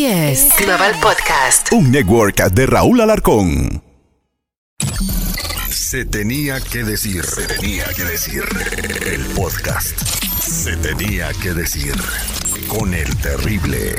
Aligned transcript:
Easy 0.00 0.32
es 0.32 0.48
Global 0.56 0.94
Podcast. 1.02 1.72
Un 1.72 1.90
network 1.90 2.36
de 2.52 2.64
Raúl 2.64 3.02
Alarcón. 3.02 3.82
Se 5.68 6.06
tenía 6.06 6.58
que 6.58 6.84
decir, 6.84 7.22
se 7.22 7.46
tenía 7.46 7.84
que 7.92 8.04
decir. 8.04 8.44
El 9.04 9.22
podcast. 9.34 9.98
Se 10.40 10.74
tenía 10.78 11.30
que 11.42 11.52
decir. 11.52 11.94
Con 12.68 12.94
el 12.94 13.14
terrible. 13.18 13.94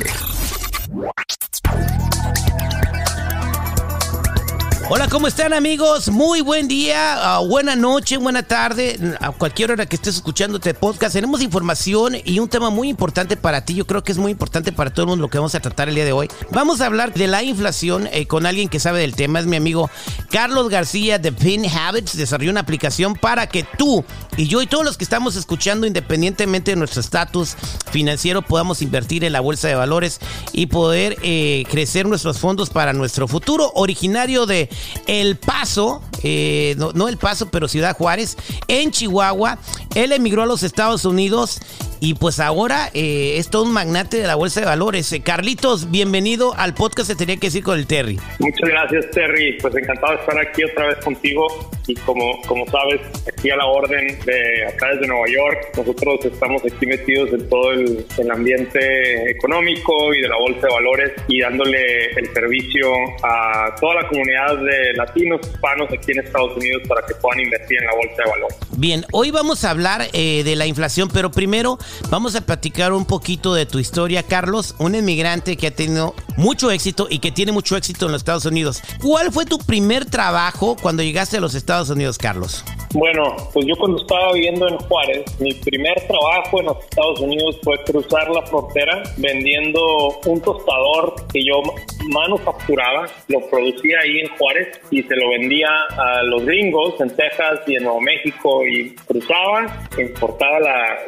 Hola, 4.94 5.08
¿cómo 5.08 5.26
están 5.30 5.54
amigos? 5.54 6.10
Muy 6.10 6.42
buen 6.42 6.68
día, 6.68 7.40
uh, 7.40 7.48
buena 7.48 7.78
noche, 7.78 8.18
buena 8.18 8.44
tarde, 8.44 9.00
a 9.22 9.32
cualquier 9.32 9.72
hora 9.72 9.86
que 9.86 9.96
estés 9.96 10.18
escuchando 10.18 10.58
este 10.58 10.74
podcast. 10.74 11.14
Tenemos 11.14 11.42
información 11.42 12.18
y 12.26 12.40
un 12.40 12.50
tema 12.50 12.70
muy 12.70 12.90
importante 12.90 13.38
para 13.38 13.64
ti. 13.64 13.74
Yo 13.74 13.88
creo 13.88 14.04
que 14.04 14.12
es 14.12 14.18
muy 14.18 14.34
importante 14.34 14.74
para 14.74 14.90
todo 14.90 15.04
el 15.04 15.08
mundo 15.08 15.22
lo 15.22 15.30
que 15.30 15.38
vamos 15.38 15.56
a 15.56 15.62
tratar 15.62 15.88
el 15.88 15.96
día 15.96 16.04
de 16.04 16.12
hoy. 16.12 16.28
Vamos 16.50 16.82
a 16.82 16.88
hablar 16.88 17.14
de 17.14 17.28
la 17.28 17.42
inflación 17.42 18.10
eh, 18.12 18.28
con 18.28 18.46
alguien 18.46 18.68
que 18.68 18.82
sabe 18.82 19.00
del 19.00 19.16
tema. 19.16 19.40
Es 19.40 19.46
mi 19.46 19.56
amigo 19.56 19.90
Carlos 20.30 20.68
García 20.68 21.20
de 21.20 21.32
Pin 21.32 21.66
Habits. 21.68 22.18
Desarrolló 22.18 22.52
una 22.52 22.60
aplicación 22.60 23.14
para 23.16 23.48
que 23.48 23.66
tú 23.78 24.04
y 24.36 24.48
yo 24.48 24.62
y 24.62 24.68
todos 24.68 24.84
los 24.84 24.98
que 24.98 25.06
estamos 25.06 25.38
escuchando, 25.38 25.88
independientemente 25.88 26.72
de 26.72 26.76
nuestro 26.76 27.00
estatus 27.00 27.56
financiero, 27.92 28.42
podamos 28.42 28.82
invertir 28.82 29.24
en 29.24 29.32
la 29.32 29.40
bolsa 29.40 29.70
de 29.70 29.76
valores 29.76 30.20
y 30.52 30.66
poder 30.66 31.18
eh, 31.24 31.64
crecer 31.70 32.08
nuestros 32.08 32.40
fondos 32.40 32.70
para 32.70 32.92
nuestro 32.92 33.30
futuro. 33.30 33.72
Originario 33.76 34.46
de 34.46 34.70
el 35.08 35.38
Paso, 35.38 36.02
eh, 36.24 36.76
no, 36.78 37.08
El 37.08 37.18
Paso, 37.18 37.50
pero 37.50 37.68
Ciudad 37.68 37.96
Juárez, 37.96 38.38
en 38.68 38.92
Chihuahua. 38.92 39.58
Él 39.96 40.12
emigró 40.12 40.44
a 40.44 40.46
los 40.46 40.64
Estados 40.64 41.06
Unidos 41.06 41.60
y 42.04 42.16
pues 42.16 42.40
ahora 42.40 42.90
eh, 42.96 43.36
es 43.38 43.52
todo 43.52 43.62
un 43.62 43.74
magnate 43.74 44.18
de 44.18 44.26
la 44.26 44.34
bolsa 44.34 44.60
de 44.60 44.66
valores. 44.66 45.14
Eh, 45.14 45.22
Carlitos, 45.22 45.92
bienvenido 45.92 46.56
al 46.58 46.74
podcast 46.74 47.08
Se 47.08 47.16
Tenía 47.16 47.38
que 47.38 47.48
decir 47.48 47.64
con 47.64 47.78
el 47.78 47.86
Terry. 47.86 48.20
Muchas 48.40 48.68
gracias, 48.68 49.12
Terry. 49.12 49.60
Pues 49.62 49.76
encantado 49.76 50.14
de 50.14 50.20
estar 50.22 50.40
aquí 50.40 50.64
otra 50.64 50.88
vez 50.88 50.98
contigo. 51.06 51.46
Y 51.86 51.94
como, 51.96 52.42
como 52.48 52.66
sabes, 52.68 53.02
aquí 53.28 53.52
a 53.52 53.56
la 53.56 53.66
orden 53.68 54.18
de 54.26 54.66
acá 54.68 54.90
desde 54.94 55.08
Nueva 55.08 55.28
York, 55.28 55.78
nosotros 55.78 56.26
estamos 56.26 56.64
aquí 56.64 56.88
metidos 56.88 57.34
en 57.34 57.48
todo 57.48 57.72
el, 57.72 58.06
el 58.18 58.32
ambiente 58.32 59.30
económico 59.30 60.14
y 60.16 60.22
de 60.22 60.28
la 60.28 60.38
bolsa 60.38 60.68
de 60.68 60.74
valores 60.74 61.12
y 61.28 61.42
dándole 61.42 62.06
el 62.16 62.34
servicio 62.34 62.88
a 63.24 63.76
toda 63.80 64.02
la 64.02 64.08
comunidad 64.08 64.58
de 64.58 64.94
latinos, 64.94 65.42
hispanos 65.44 65.92
aquí 65.92 66.14
en 66.14 66.26
Estados 66.26 66.58
Unidos 66.58 66.82
para 66.88 67.06
que 67.06 67.14
puedan 67.16 67.42
invertir 67.42 67.78
en 67.80 67.86
la 67.86 67.94
bolsa 67.94 68.24
de 68.24 68.30
valores. 68.32 68.58
Bien, 68.78 69.06
hoy 69.12 69.30
vamos 69.30 69.64
a 69.66 69.70
hablar 69.70 70.08
eh, 70.14 70.44
de 70.44 70.56
la 70.56 70.66
inflación, 70.66 71.10
pero 71.14 71.30
primero 71.30 71.78
Vamos 72.10 72.36
a 72.36 72.42
platicar 72.42 72.94
un 72.94 73.06
poquito 73.06 73.54
de 73.54 73.66
tu 73.66 73.80
historia, 73.80 74.24
Carlos, 74.24 74.76
un 74.78 74.96
inmigrante 74.96 75.58
que 75.58 75.68
ha 75.68 75.76
tenido 75.76 76.16
mucho 76.42 76.72
éxito 76.72 77.08
y 77.10 77.20
que 77.20 77.32
tiene 77.32 77.52
mucho 77.52 77.78
éxito 77.78 78.08
en 78.08 78.14
los 78.14 78.22
Estados 78.22 78.46
Unidos. 78.46 78.82
¿Cuál 79.02 79.32
fue 79.32 79.46
tu 79.46 79.60
primer 79.60 80.06
trabajo 80.06 80.76
cuando 80.82 81.04
llegaste 81.04 81.38
a 81.38 81.40
los 81.40 81.54
Estados 81.54 81.90
Unidos, 81.90 82.18
Carlos? 82.18 82.66
Bueno, 82.94 83.38
pues 83.54 83.66
yo 83.66 83.76
cuando 83.78 84.02
estaba 84.02 84.34
viviendo 84.34 84.68
en 84.68 84.78
Juárez, 84.78 85.40
mi 85.40 85.54
primer 85.54 85.96
trabajo 86.08 86.60
en 86.60 86.66
los 86.66 86.84
Estados 86.84 87.20
Unidos 87.22 87.58
fue 87.64 87.82
cruzar 87.86 88.30
la 88.30 88.42
frontera 88.48 89.04
vendiendo 89.18 90.20
un 90.26 90.42
tostador 90.42 91.16
que 91.32 91.40
yo 91.46 91.62
manufacturaba, 92.10 93.08
lo 93.28 93.40
producía 93.50 94.00
ahí 94.04 94.20
en 94.20 94.30
Juárez 94.36 94.82
y 94.90 95.04
se 95.04 95.16
lo 95.16 95.30
vendía 95.30 95.70
a 95.98 96.24
los 96.24 96.44
gringos 96.44 97.00
en 97.00 97.16
Texas 97.16 97.62
y 97.68 97.76
en 97.76 97.84
Nuevo 97.84 98.02
México 98.02 98.66
y 98.66 98.94
cruzaba, 99.08 99.88
importaba 99.98 100.60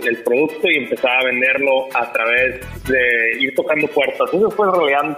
el 0.05 0.23
producto 0.23 0.69
y 0.69 0.77
empezaba 0.77 1.19
a 1.19 1.25
venderlo 1.25 1.87
a 1.93 2.13
través 2.13 2.61
de 2.85 3.41
ir 3.41 3.53
tocando 3.55 3.87
puertas. 3.87 4.33
Eso 4.33 4.49
fue 4.51 4.67
en 4.67 4.73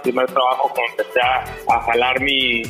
primer 0.06 0.26
trabajo 0.26 0.72
cuando 0.74 0.92
empecé 0.92 1.20
a, 1.20 1.80
jalar 1.80 2.20
mis 2.20 2.68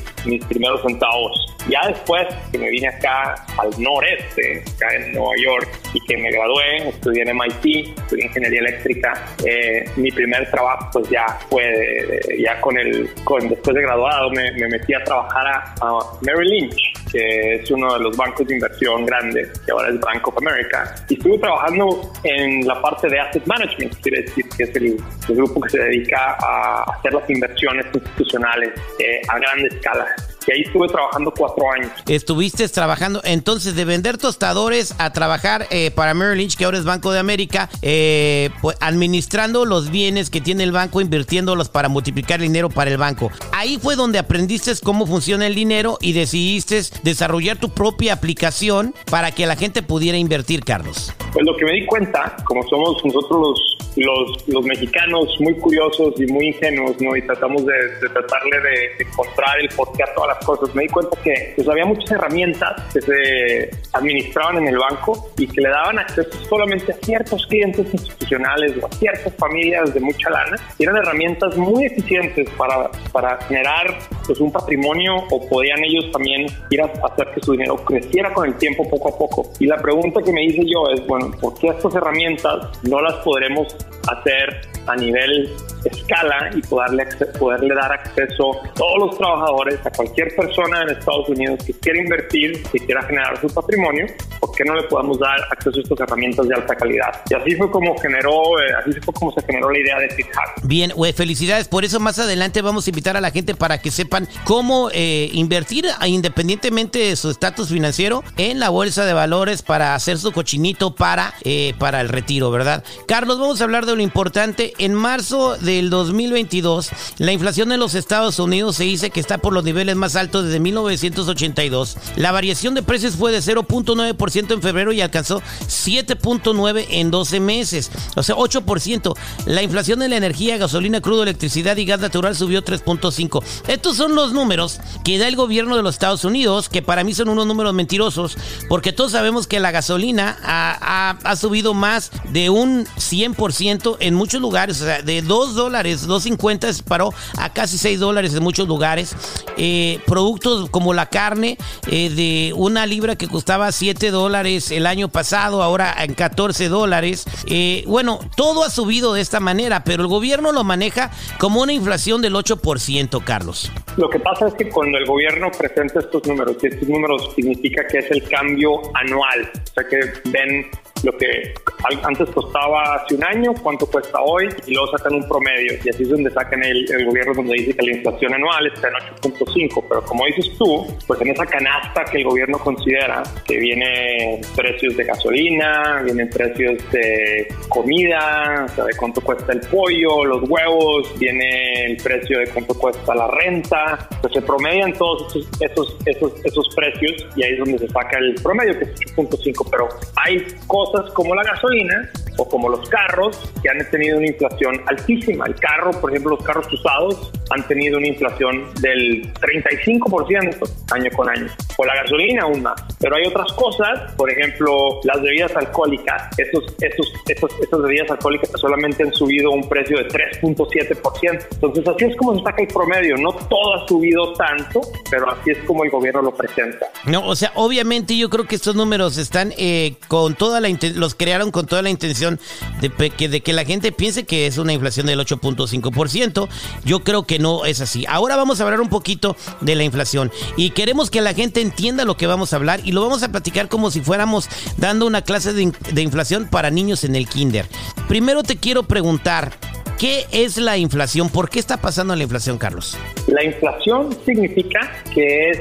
primeros 0.49 0.83
centavos. 0.83 1.57
Ya 1.69 1.81
después 1.89 2.27
que 2.53 2.59
me 2.59 2.71
vine 2.71 2.89
acá 2.89 3.35
al 3.59 3.71
noreste, 3.83 4.63
acá 4.77 4.95
en 4.95 5.13
Nueva 5.13 5.33
York, 5.43 5.69
y 5.95 6.01
que 6.07 6.17
me 6.17 6.31
gradué, 6.31 6.89
estudié 6.89 7.23
en 7.23 7.37
MIT, 7.37 7.99
estudié 7.99 8.27
ingeniería 8.27 8.61
eléctrica, 8.61 9.13
eh, 9.45 9.85
mi 9.97 10.11
primer 10.13 10.49
trabajo 10.51 10.89
pues 10.93 11.11
ya 11.11 11.27
fue, 11.51 12.21
ya 12.39 12.61
con 12.61 12.79
el, 12.79 13.11
con, 13.25 13.49
después 13.49 13.75
de 13.75 13.83
graduado 13.83 14.31
me, 14.31 14.53
metí 14.69 14.95
a 14.95 15.03
trabajar 15.03 15.47
a, 15.47 15.75
a 15.81 15.99
Merrill 16.23 16.51
Lynch, 16.51 16.93
que 17.11 17.55
es 17.55 17.71
uno 17.71 17.95
de 17.95 18.01
los 18.01 18.17
bancos 18.17 18.47
de 18.47 18.55
inversión 18.55 19.07
grandes, 19.07 19.59
que 19.61 19.73
ahora 19.73 19.89
es 19.89 20.01
Bank 20.01 20.27
of 20.29 20.37
America, 20.39 20.95
y 21.09 21.15
estuve 21.15 21.39
trabajando 21.39 22.13
en 22.25 22.67
la 22.67 22.81
parte 22.81 23.09
de 23.09 23.19
asset 23.21 23.47
management, 23.47 23.95
quiere 24.03 24.23
decir 24.23 24.45
que 24.57 24.65
es 24.65 24.77
el, 24.77 24.97
grupo 25.29 25.61
que 25.61 25.71
se 25.71 25.79
dedica 25.79 26.37
a 26.41 26.85
hacer 26.85 27.13
las 27.13 27.29
inversiones 27.29 27.87
institucionales 27.93 28.71
eh, 28.99 29.21
a 29.29 29.39
gran 29.39 29.67
escala 29.67 30.07
y 30.47 30.53
ahí 30.53 30.63
estuve 30.63 30.89
trabajando 30.89 31.33
cuatro 31.37 31.71
años. 31.71 31.93
Estuviste 32.09 32.69
trabajando 32.69 33.21
entonces 33.25 33.75
de 33.75 33.85
vender 33.85 34.19
tostadores 34.19 34.95
a 34.99 35.13
trabajar 35.13 35.67
eh, 35.71 35.91
para 35.91 36.15
Merrill 36.15 36.39
Lynch, 36.39 36.57
que 36.57 36.65
ahora 36.65 36.79
es 36.79 36.85
Banco 36.85 37.13
de 37.13 37.19
América, 37.19 37.69
eh, 37.83 38.51
pues, 38.61 38.77
administrando 38.81 39.65
los 39.65 39.91
bienes 39.91 40.31
que 40.31 40.41
tiene 40.41 40.65
el 40.65 40.73
banco, 40.73 41.01
invirtiéndolos 41.01 41.69
para 41.69 41.89
multiplicar 41.89 42.41
el 42.41 42.47
dinero 42.49 42.71
para 42.71 42.91
el 42.91 42.99
banco. 42.99 43.31
Ahí 43.53 43.79
fue 43.79 43.97
donde 43.97 44.19
aprendiste 44.19 44.73
cómo 44.83 45.07
funciona 45.07 45.47
el 45.47 45.55
dinero 45.55 45.99
y 46.01 46.13
decidiste 46.13 46.81
desarrollar 47.03 47.59
tu 47.59 47.71
propia 47.71 48.15
aplicación 48.15 48.95
para 49.11 49.31
que 49.31 49.47
la 49.47 49.57
gente 49.57 49.83
pudiera 49.83 50.19
invertir, 50.19 50.65
Carlos. 50.65 51.15
Pues 51.33 51.45
lo 51.45 51.57
que 51.57 51.65
me 51.65 51.73
di 51.73 51.87
cuenta, 51.87 52.37
como 52.45 52.63
somos 52.69 53.05
nosotros 53.05 53.41
los 53.41 53.77
los, 53.97 54.49
los 54.49 54.65
mexicanos 54.65 55.35
muy 55.41 55.55
curiosos 55.55 56.15
y 56.21 56.27
muy 56.27 56.49
ingenuos, 56.49 57.01
¿no? 57.01 57.17
Y 57.17 57.23
tratamos 57.23 57.65
de, 57.65 58.09
tratarle 58.13 58.61
de, 58.61 59.05
encontrar 59.05 59.59
el 59.61 59.69
porqué 59.71 60.03
a 60.03 60.15
todas 60.15 60.36
las 60.37 60.45
cosas. 60.45 60.75
Me 60.75 60.83
di 60.83 60.89
cuenta 60.89 61.17
que 61.23 61.53
pues, 61.57 61.69
había 61.69 61.85
muchas 61.85 62.11
herramientas 62.11 62.83
que 62.93 63.01
se 63.01 63.71
administraban 63.93 64.59
en 64.59 64.69
el 64.69 64.79
banco 64.79 65.31
y 65.39 65.47
que 65.47 65.61
le 65.61 65.69
daban 65.69 65.99
acceso 65.99 66.31
solamente 66.49 66.93
a 66.93 66.97
ciertos 66.97 67.47
clientes 67.47 67.87
institucionales 67.93 68.73
o 68.83 68.87
a 68.87 68.91
ciertas 68.93 69.35
familias 69.37 69.93
de 69.95 70.01
mucha 70.01 70.31
lana. 70.31 70.57
Y 70.79 70.85
eran 70.85 70.97
herramientas 70.97 71.57
muy 71.57 71.87
eficientes 71.87 72.49
para, 72.57 72.91
para 73.13 73.41
generar 73.43 73.99
pues, 74.27 74.41
un 74.41 74.53
patrimonio 74.53 75.17
o 75.31 75.49
podían 75.49 75.83
ellos 75.85 76.11
también 76.13 76.47
ir 76.71 76.81
a 76.81 76.85
hacer 76.85 77.29
que 77.35 77.41
su 77.41 77.53
dinero 77.53 77.77
creciera 77.77 78.33
con 78.33 78.47
el 78.47 78.55
tiempo 78.57 78.89
poco 78.89 79.15
a 79.15 79.19
poco. 79.19 79.53
Y 79.59 79.67
la 79.67 79.77
pregunta 79.79 80.21
que 80.23 80.33
me 80.33 80.45
hice 80.45 80.63
yo 80.67 80.89
es, 80.93 81.07
bueno, 81.07 81.31
¿por 81.41 81.55
qué 81.59 81.69
estas 81.69 81.95
herramientas 81.95 82.83
no 82.83 83.01
las 83.01 83.15
podremos 83.17 83.77
hacer 84.09 84.61
a 84.87 84.97
nivel 84.97 85.51
escala 85.89 86.51
y 86.55 86.63
poderle, 86.63 87.07
poderle 87.39 87.75
dar 87.75 87.93
acceso 87.93 88.63
a 88.65 88.73
todos 88.75 88.99
los 88.99 89.19
trabajadores, 89.19 89.85
a 89.85 89.91
cualquier 89.91 90.35
persona 90.35 90.83
en 90.83 90.91
Estados 90.91 91.29
Unidos 91.29 91.65
que 91.65 91.73
quiera 91.75 92.01
invertir, 92.01 92.63
que 92.65 92.79
quiera 92.79 93.03
generar 93.03 93.41
su 93.41 93.49
patrimonio, 93.49 94.07
¿por 94.41 94.53
qué 94.53 94.65
no 94.65 94.75
le 94.75 94.83
podemos 94.85 95.19
dar 95.19 95.39
acceso 95.51 95.79
a 95.79 95.83
estas 95.83 96.01
herramientas 96.01 96.49
de 96.49 96.55
alta 96.55 96.75
calidad? 96.75 97.23
Y 97.31 97.35
así 97.35 97.55
fue 97.57 97.71
como 97.71 97.97
generó, 97.99 98.61
eh, 98.61 98.73
así 98.81 99.01
fue 99.01 99.15
como 99.15 99.33
se 99.33 99.43
generó 99.43 99.71
la 99.71 99.79
idea 99.79 99.99
de 99.99 100.11
fijar. 100.11 100.47
Bien, 100.63 100.93
felicidades. 101.15 101.69
Por 101.69 101.85
eso 101.85 102.01
más 102.01 102.19
adelante 102.19 102.63
vamos 102.63 102.87
a 102.87 102.91
invitar 102.91 103.17
a 103.17 103.21
la 103.21 103.31
gente 103.31 103.55
para 103.55 103.79
que 103.79 103.91
sepan 103.91 104.29
cómo 104.45 104.91
eh, 104.93 105.31
invertir 105.33 105.87
independientemente 106.07 106.99
de 106.99 107.17
su 107.17 107.31
estatus 107.31 107.69
financiero 107.69 108.23
en 108.37 108.61
la 108.61 108.69
bolsa 108.69 109.05
de 109.05 109.13
valores 109.13 109.63
para 109.63 109.95
hacer 109.95 110.19
su 110.19 110.33
cochinito 110.33 110.95
para, 110.95 111.35
eh, 111.45 111.75
para 111.79 112.01
el 112.01 112.09
retiro, 112.09 112.51
¿verdad? 112.51 112.85
Carlos, 113.07 113.39
vamos 113.39 113.61
a 113.61 113.65
hablar 113.65 113.87
de 113.87 113.97
lo 113.97 114.03
importante. 114.03 114.73
En 114.79 114.95
marzo 114.95 115.57
del 115.77 115.91
2022, 115.91 116.91
la 117.19 117.33
inflación 117.33 117.71
en 117.71 117.81
los 117.81 117.95
Estados 117.95 118.39
Unidos 118.39 118.77
se 118.77 118.85
dice 118.85 119.11
que 119.11 119.21
está 119.21 119.39
por 119.39 119.53
los 119.53 119.65
niveles 119.65 119.95
más 119.97 120.17
altos 120.17 120.45
desde 120.45 120.59
1982. 120.61 121.97
La 122.17 122.33
variación 122.33 122.75
de 122.75 122.83
precios 122.83 123.15
fue 123.17 123.33
de 123.33 123.39
0.9% 123.39 124.53
en 124.53 124.63
febrero 124.63 124.93
y 124.93 125.01
alcanzó 125.01 125.43
7.9% 125.69 126.87
en 126.89 127.11
12 127.11 127.41
meses, 127.41 127.91
o 128.15 128.23
sea, 128.23 128.37
8%. 128.37 129.15
La 129.47 129.63
inflación 129.63 130.03
en 130.03 130.11
la 130.11 130.17
energía, 130.17 130.57
gasolina, 130.57 131.01
crudo, 131.01 131.23
electricidad 131.23 131.77
y 131.77 131.85
gas 131.85 132.01
natural 132.01 132.35
subió 132.35 132.65
3.5%. 132.65 133.43
Estos 133.69 133.97
son 133.97 134.15
los 134.15 134.33
números 134.33 134.81
que 135.05 135.19
da 135.19 135.29
el 135.29 135.37
gobierno 135.37 135.77
de 135.77 135.83
los 135.83 135.95
Estados 135.95 136.25
Unidos, 136.25 136.69
que 136.69 136.83
para 136.83 137.05
mí 137.05 137.15
son 137.15 137.29
unos 137.29 137.47
números 137.47 137.75
mentirosos, 137.75 138.37
porque 138.69 138.93
todos 138.93 139.13
sabemos 139.13 139.47
que 139.47 139.61
la 139.61 139.71
gasolina 139.71 140.39
ha, 140.43 141.17
ha 141.23 141.37
subido 141.37 141.75
más 141.75 142.11
de 142.31 142.51
un 142.51 142.87
100% 142.87 143.97
en 144.01 144.15
muchos 144.15 144.41
lugares, 144.41 144.81
o 144.81 144.85
sea, 144.85 145.03
de 145.03 145.23
2 145.23 145.55
dólares, 145.57 146.07
2.50 146.09 146.85
paró 146.85 147.13
a 147.39 147.53
casi 147.53 147.79
6 147.79 147.99
dólares 147.99 148.35
en 148.35 148.43
muchos 148.43 148.69
lugares. 148.69 149.17
Eh, 149.57 150.01
productos 150.07 150.71
como 150.71 150.95
la 150.95 151.07
carne 151.07 151.57
eh, 151.91 152.11
de 152.11 152.53
una 152.55 152.87
libra 152.87 153.17
que 153.17 153.29
costaba 153.29 153.73
7 153.73 154.11
dólares 154.11 154.71
el 154.71 154.87
año 154.87 155.09
pasado, 155.09 155.63
ahora 155.63 155.95
en 156.03 156.15
14 156.15 156.69
dólares. 156.69 157.25
Eh, 157.47 157.85
bueno, 157.87 158.21
todo 158.37 158.65
ha 158.65 158.71
subido 158.71 159.15
de 159.15 159.21
esta 159.21 159.41
manera, 159.41 159.85
pero 159.85 160.03
el 160.03 160.09
gobierno 160.09 160.53
lo 160.53 160.65
maneja 160.65 161.11
como 161.39 161.63
una 161.63 161.73
inflación 161.73 162.23
del 162.23 162.35
8%, 162.35 163.25
Carlos. 163.25 163.71
Lo 163.97 164.09
que 164.11 164.21
pasa 164.21 164.49
es 164.49 164.55
que 164.55 164.69
cuando 164.69 164.99
el 164.99 165.07
gobierno 165.07 165.51
presenta 165.57 166.01
estos 166.01 166.27
números, 166.27 166.57
y 166.63 166.67
estos 166.67 166.89
números 166.89 167.31
significa 167.35 167.87
que 167.87 167.99
es 167.99 168.11
el 168.11 168.23
cambio 168.29 168.81
anual, 168.95 169.51
o 169.55 169.75
sea 169.75 169.85
que 169.89 170.01
ven 170.31 170.71
lo 171.03 171.17
que 171.17 171.55
antes 172.03 172.31
costaba 172.31 172.97
hace 172.97 173.15
un 173.15 173.25
año, 173.25 173.55
cuánto 173.63 173.87
cuesta 173.87 174.21
hoy, 174.21 174.49
y 174.67 174.75
luego 174.75 174.97
sacan 174.97 175.15
un 175.15 175.29
promedio, 175.29 175.75
y 175.85 175.89
así 175.89 176.03
es 176.03 176.09
donde 176.09 176.31
sacan 176.31 176.63
el, 176.65 176.91
el 176.93 177.07
gobierno 177.07 177.35
donde 177.35 177.55
dice 177.55 177.75
que 177.75 177.87
la 177.87 177.97
inflación 177.97 178.35
anual 178.35 178.67
está 178.67 178.89
en 178.89 178.95
8.5, 179.21 179.85
pero 179.89 180.03
como 180.03 180.27
dices 180.27 180.57
tú, 180.59 180.87
pues 181.07 181.21
en 181.21 181.29
esa 181.29 181.47
canasta 181.47 182.05
que 182.05 182.19
el 182.19 182.25
gobierno 182.25 182.59
considera 182.59 183.23
que 183.45 183.59
viene 183.59 184.41
precios 184.57 184.97
de 184.97 185.05
gasolina, 185.05 186.03
vienen 186.03 186.29
precios 186.31 186.83
de 186.91 187.49
comida, 187.69 188.65
o 188.65 188.69
sea, 188.75 188.85
de 188.85 188.95
cuánto 188.97 189.21
cuesta 189.21 189.53
el 189.53 189.61
pollo, 189.61 190.25
los 190.25 190.49
huevos, 190.49 191.19
viene 191.19 191.87
el 191.87 191.97
precio 191.99 192.39
de 192.41 192.47
cuánto 192.49 192.75
cuesta 192.75 193.15
la 193.15 193.29
renta, 193.29 194.09
pues 194.21 194.33
se 194.33 194.43
promedian 194.43 194.93
todos 194.95 195.37
esos, 195.37 195.49
esos, 195.61 195.97
esos, 196.07 196.33
esos 196.45 196.75
precios 196.75 197.27
y 197.37 197.45
ahí 197.45 197.53
es 197.53 197.59
donde 197.59 197.79
se 197.79 197.89
saca 197.89 198.19
el 198.19 198.35
promedio, 198.35 198.79
que 198.79 198.85
es 198.85 198.95
8.5, 199.17 199.69
pero 199.71 199.89
hay 200.17 200.45
cosas 200.67 200.86
como 201.15 201.35
la 201.35 201.43
gasolina 201.43 202.11
o 202.37 202.49
como 202.49 202.69
los 202.69 202.89
carros 202.89 203.53
que 203.63 203.71
han 203.71 203.79
tenido 203.91 204.19
una 204.19 204.27
inflación 204.27 204.81
altísima. 204.87 205.47
El 205.47 205.55
carro, 205.57 205.93
por 206.01 206.11
ejemplo, 206.11 206.37
los 206.37 206.45
carros 206.45 206.73
usados 206.73 207.33
han 207.51 207.67
tenido 207.69 207.99
una 207.99 208.09
inflación 208.09 208.73
del 208.81 209.33
35% 209.35 210.69
año 210.93 211.11
con 211.17 211.29
año, 211.29 211.49
o 211.77 211.85
la 211.85 211.95
gasolina 212.03 212.43
aún 212.43 212.63
más. 212.63 212.81
Pero 213.01 213.17
hay 213.17 213.27
otras 213.27 213.53
cosas, 213.53 214.13
por 214.17 214.31
ejemplo, 214.31 215.01
las 215.05 215.21
bebidas 215.23 215.55
alcohólicas. 215.57 216.29
Esos, 216.39 216.65
esos, 216.81 217.13
esos, 217.29 217.51
esas 217.61 217.83
bebidas 217.83 218.11
alcohólicas 218.11 218.51
solamente 218.57 219.03
han 219.03 219.13
subido 219.13 219.51
un 219.51 219.69
precio 219.69 219.99
de 219.99 220.09
3.7%. 220.09 221.47
Entonces 221.53 221.89
así 221.89 222.05
es 222.05 222.17
como 222.17 222.37
se 222.37 222.45
saca 222.45 222.63
el 222.63 222.69
promedio. 222.69 223.17
No 223.17 223.33
todo 223.33 223.75
ha 223.75 223.89
subido 223.89 224.33
tanto, 224.35 224.81
pero 225.11 225.31
así 225.31 225.51
es 225.51 225.59
como 225.65 225.85
el 225.85 225.91
gobierno 225.91 226.23
lo 226.23 226.35
presenta. 226.35 226.87
No, 227.05 227.27
o 227.27 227.37
sea, 227.37 227.53
obviamente 227.55 228.17
yo 228.17 228.31
creo 228.31 228.47
que 228.47 228.57
estos 228.57 228.75
números 228.75 229.19
están 229.19 229.53
eh, 229.57 229.95
con 230.09 230.35
toda 230.35 230.61
la 230.61 230.67
los 230.95 231.15
crearon 231.15 231.51
con 231.51 231.67
toda 231.67 231.83
la 231.83 231.91
intención 231.91 232.39
de 232.81 232.91
que, 233.11 233.29
de 233.29 233.41
que 233.41 233.53
la 233.53 233.65
gente 233.65 233.93
piense 233.93 234.25
que 234.25 234.47
es 234.47 234.59
una 234.59 234.73
inflación 234.73 235.07
del 235.07 235.21
8.5%. 235.21 236.49
Yo 236.85 237.01
creo 237.01 237.25
que 237.25 237.36
no 237.39 237.65
es 237.65 237.81
así. 237.81 238.05
Ahora 238.09 238.37
vamos 238.37 238.61
a 238.61 238.65
hablar 238.65 238.81
un 238.81 238.89
poquito 238.89 239.37
de 239.61 239.75
la 239.75 239.85
inflación 239.85 240.31
y 240.57 240.71
queremos 240.71 241.11
que 241.11 241.21
la 241.21 241.35
gente 241.35 241.61
entienda 241.61 242.05
lo 242.05 242.17
que 242.17 242.27
vamos 242.27 242.53
a 242.53 242.57
hablar 242.57 242.81
y 242.85 242.93
lo 242.93 243.03
vamos 243.03 243.23
a 243.23 243.29
platicar 243.29 243.69
como 243.69 243.91
si 243.91 244.01
fuéramos 244.01 244.49
dando 244.77 245.07
una 245.07 245.23
clase 245.23 245.53
de, 245.53 245.73
de 245.93 246.03
inflación 246.03 246.49
para 246.49 246.71
niños 246.71 247.05
en 247.05 247.17
el 247.17 247.29
kinder. 247.29 247.67
Primero 248.09 248.43
te 248.43 248.57
quiero 248.57 248.83
preguntar, 248.83 249.53
¿Qué 249.99 250.27
es 250.31 250.59
la 250.59 250.77
inflación? 250.77 251.31
¿Por 251.31 251.49
qué 251.49 251.59
está 251.59 251.79
pasando 251.79 252.15
la 252.15 252.23
inflación, 252.23 252.59
Carlos? 252.59 252.99
La 253.29 253.43
inflación 253.43 254.15
significa 254.27 254.93
que 255.15 255.51
es 255.51 255.61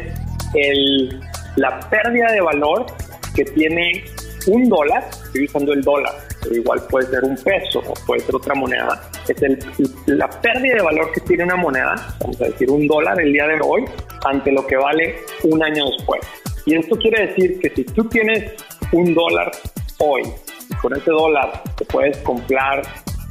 el, 0.56 1.22
la 1.56 1.80
pérdida 1.90 2.34
de 2.34 2.42
valor 2.42 2.86
que 3.34 3.46
tiene 3.46 4.04
un 4.48 4.68
dólar, 4.68 5.10
estoy 5.10 5.46
usando 5.46 5.72
el 5.72 5.82
dólar, 5.82 6.25
pero 6.46 6.62
igual 6.62 6.82
puede 6.90 7.08
ser 7.08 7.24
un 7.24 7.36
peso 7.36 7.80
o 7.80 7.94
puede 8.06 8.22
ser 8.22 8.36
otra 8.36 8.54
moneda, 8.54 9.10
es 9.28 9.42
el, 9.42 9.60
la 10.06 10.30
pérdida 10.30 10.76
de 10.76 10.82
valor 10.84 11.12
que 11.12 11.22
tiene 11.22 11.44
una 11.44 11.56
moneda, 11.56 11.96
vamos 12.22 12.40
a 12.42 12.46
decir 12.46 12.70
un 12.70 12.88
dólar 12.88 13.20
el 13.20 13.34
día 13.34 13.48
de 13.48 13.60
hoy, 13.64 13.84
ante 14.26 14.52
lo 14.52 14.66
que 14.68 14.78
vale 14.78 15.16
un 15.44 15.64
año 15.64 15.86
después. 15.86 16.22
Y 16.66 16.76
esto 16.76 16.96
quiere 16.98 17.28
decir 17.28 17.60
que 17.60 17.70
si 17.72 17.84
tú 17.84 18.06
tienes 18.06 18.54
un 18.92 19.14
dólar 19.14 19.52
hoy, 20.00 20.24
con 20.82 20.96
ese 20.96 21.12
dólar 21.12 21.64
te 21.78 21.86
puedes 21.86 22.18
comprar, 22.20 22.82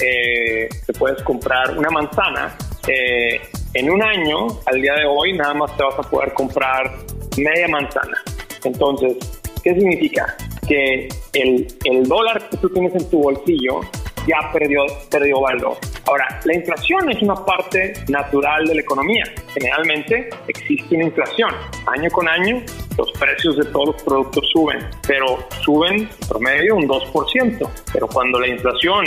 eh, 0.01 0.69
te 0.87 0.93
puedes 0.93 1.23
comprar 1.23 1.77
una 1.77 1.91
manzana, 1.91 2.57
eh, 2.89 3.41
en 3.75 3.91
un 3.91 4.03
año, 4.03 4.47
al 4.67 4.81
día 4.81 4.95
de 4.95 5.07
hoy, 5.07 5.33
nada 5.33 5.55
más 5.55 5.77
te 5.77 5.83
vas 5.83 5.99
a 5.99 6.03
poder 6.03 6.33
comprar 6.35 6.93
media 7.37 7.69
manzana. 7.69 8.23
Entonces, 8.65 9.17
¿qué 9.63 9.75
significa? 9.75 10.37
Que 10.69 11.09
el, 11.35 11.67
el 11.85 12.05
dólar 12.05 12.49
que 12.49 12.57
tú 12.57 12.69
tienes 12.71 12.95
en 12.95 13.11
tu 13.11 13.23
bolsillo 13.23 13.81
ya 14.27 14.51
perdió, 14.53 14.85
perdió 15.11 15.41
valor. 15.41 15.77
Ahora, 16.07 16.41
la 16.45 16.55
inflación 16.55 17.11
es 17.11 17.23
una 17.23 17.35
parte 17.35 17.95
natural 18.09 18.67
de 18.67 18.75
la 18.75 18.81
economía. 18.81 19.25
Generalmente 19.53 20.29
existe 20.49 20.95
una 20.95 21.05
inflación. 21.05 21.51
Año 21.87 22.11
con 22.11 22.29
año 22.29 22.63
los 22.97 23.11
precios 23.13 23.57
de 23.57 23.65
todos 23.67 23.87
los 23.87 24.03
productos 24.03 24.45
suben, 24.53 24.79
pero 25.07 25.47
suben 25.63 25.95
en 25.95 26.29
promedio 26.29 26.77
un 26.77 26.89
2%. 26.89 27.69
Pero 27.93 28.07
cuando 28.09 28.39
la 28.39 28.49
inflación 28.49 29.05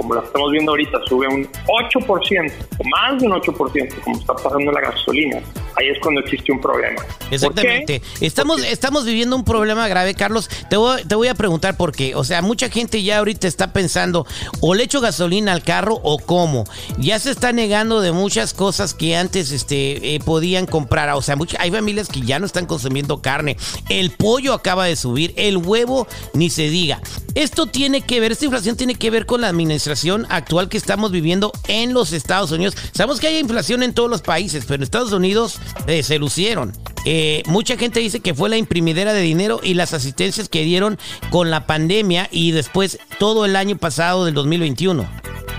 como 0.00 0.14
la 0.14 0.22
estamos 0.22 0.50
viendo 0.50 0.72
ahorita, 0.72 0.98
sube 1.06 1.28
un 1.28 1.46
8%, 1.46 2.52
o 2.78 2.84
más 2.88 3.20
de 3.20 3.26
un 3.26 3.32
8%, 3.32 4.00
como 4.02 4.18
está 4.18 4.34
pasando 4.34 4.72
la 4.72 4.80
gasolina, 4.80 5.42
ahí 5.76 5.88
es 5.88 5.98
cuando 6.00 6.22
existe 6.22 6.50
un 6.52 6.58
problema. 6.58 7.02
Exactamente. 7.30 8.00
Estamos, 8.22 8.64
estamos 8.64 9.04
viviendo 9.04 9.36
un 9.36 9.44
problema 9.44 9.86
grave, 9.88 10.14
Carlos. 10.14 10.48
Te 10.70 10.78
voy, 10.78 11.04
te 11.04 11.14
voy 11.14 11.28
a 11.28 11.34
preguntar 11.34 11.76
por 11.76 11.92
qué. 11.92 12.14
O 12.14 12.24
sea, 12.24 12.40
mucha 12.40 12.70
gente 12.70 13.02
ya 13.02 13.18
ahorita 13.18 13.46
está 13.46 13.74
pensando, 13.74 14.26
o 14.60 14.74
le 14.74 14.84
echo 14.84 15.02
gasolina 15.02 15.52
al 15.52 15.62
carro 15.62 16.00
o 16.02 16.18
cómo. 16.18 16.64
Ya 16.96 17.18
se 17.18 17.30
está 17.30 17.52
negando 17.52 18.00
de 18.00 18.12
muchas 18.12 18.54
cosas 18.54 18.94
que 18.94 19.16
antes 19.16 19.52
este, 19.52 20.14
eh, 20.14 20.20
podían 20.20 20.64
comprar. 20.64 21.10
O 21.10 21.20
sea, 21.20 21.36
hay 21.58 21.70
familias 21.70 22.08
que 22.08 22.22
ya 22.22 22.38
no 22.38 22.46
están 22.46 22.64
consumiendo 22.64 23.20
carne. 23.20 23.58
El 23.90 24.12
pollo 24.12 24.54
acaba 24.54 24.86
de 24.86 24.96
subir, 24.96 25.34
el 25.36 25.58
huevo 25.58 26.06
ni 26.32 26.48
se 26.48 26.70
diga. 26.70 27.02
Esto 27.34 27.66
tiene 27.66 28.00
que 28.00 28.18
ver, 28.18 28.32
esta 28.32 28.46
inflación 28.46 28.76
tiene 28.76 28.94
que 28.94 29.10
ver 29.10 29.26
con 29.26 29.42
la 29.42 29.48
administración 29.48 29.89
actual 30.28 30.68
que 30.68 30.76
estamos 30.76 31.12
viviendo 31.12 31.52
en 31.68 31.94
los 31.94 32.12
Estados 32.12 32.52
Unidos. 32.52 32.76
Sabemos 32.92 33.20
que 33.20 33.28
hay 33.28 33.38
inflación 33.38 33.82
en 33.82 33.94
todos 33.94 34.10
los 34.10 34.22
países, 34.22 34.64
pero 34.64 34.76
en 34.76 34.82
Estados 34.82 35.12
Unidos 35.12 35.60
eh, 35.86 36.02
se 36.02 36.18
lucieron. 36.18 36.72
Eh, 37.06 37.42
mucha 37.46 37.76
gente 37.76 38.00
dice 38.00 38.20
que 38.20 38.34
fue 38.34 38.48
la 38.48 38.56
imprimidera 38.56 39.12
de 39.12 39.20
dinero 39.20 39.60
y 39.62 39.74
las 39.74 39.94
asistencias 39.94 40.48
que 40.48 40.62
dieron 40.62 40.98
con 41.30 41.50
la 41.50 41.66
pandemia 41.66 42.28
y 42.30 42.52
después 42.52 42.98
todo 43.18 43.44
el 43.44 43.56
año 43.56 43.76
pasado 43.76 44.24
del 44.24 44.34
2021. 44.34 45.08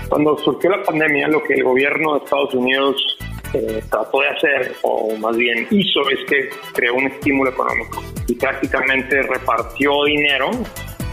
Cuando 0.08 0.38
surgió 0.38 0.70
la 0.70 0.82
pandemia, 0.82 1.28
lo 1.28 1.42
que 1.42 1.54
el 1.54 1.64
gobierno 1.64 2.14
de 2.14 2.24
Estados 2.24 2.54
Unidos 2.54 2.96
eh, 3.54 3.82
trató 3.90 4.20
de 4.20 4.28
hacer, 4.28 4.76
o 4.82 5.16
más 5.16 5.36
bien 5.36 5.66
hizo, 5.70 6.00
es 6.10 6.18
que 6.28 6.48
creó 6.74 6.94
un 6.94 7.06
estímulo 7.06 7.50
económico 7.50 8.02
y 8.28 8.34
prácticamente 8.34 9.22
repartió 9.22 10.04
dinero 10.04 10.50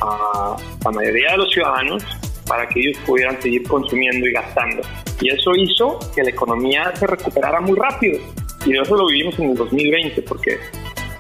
a 0.02 0.56
la 0.86 0.92
mayoría 0.92 1.32
de 1.32 1.38
los 1.38 1.52
ciudadanos 1.52 2.04
para 2.50 2.68
que 2.68 2.80
ellos 2.80 2.98
pudieran 3.06 3.40
seguir 3.40 3.64
consumiendo 3.64 4.28
y 4.28 4.34
gastando. 4.34 4.82
Y 5.22 5.30
eso 5.30 5.52
hizo 5.56 6.00
que 6.16 6.24
la 6.24 6.32
economía 6.32 6.92
se 6.96 7.06
recuperara 7.06 7.62
muy 7.62 7.78
rápido. 7.78 8.20
Y 8.66 8.78
eso 8.78 8.98
lo 8.98 9.06
vivimos 9.08 9.38
en 9.40 9.52
el 9.52 9.56
2020, 9.56 10.22
porque 10.24 10.58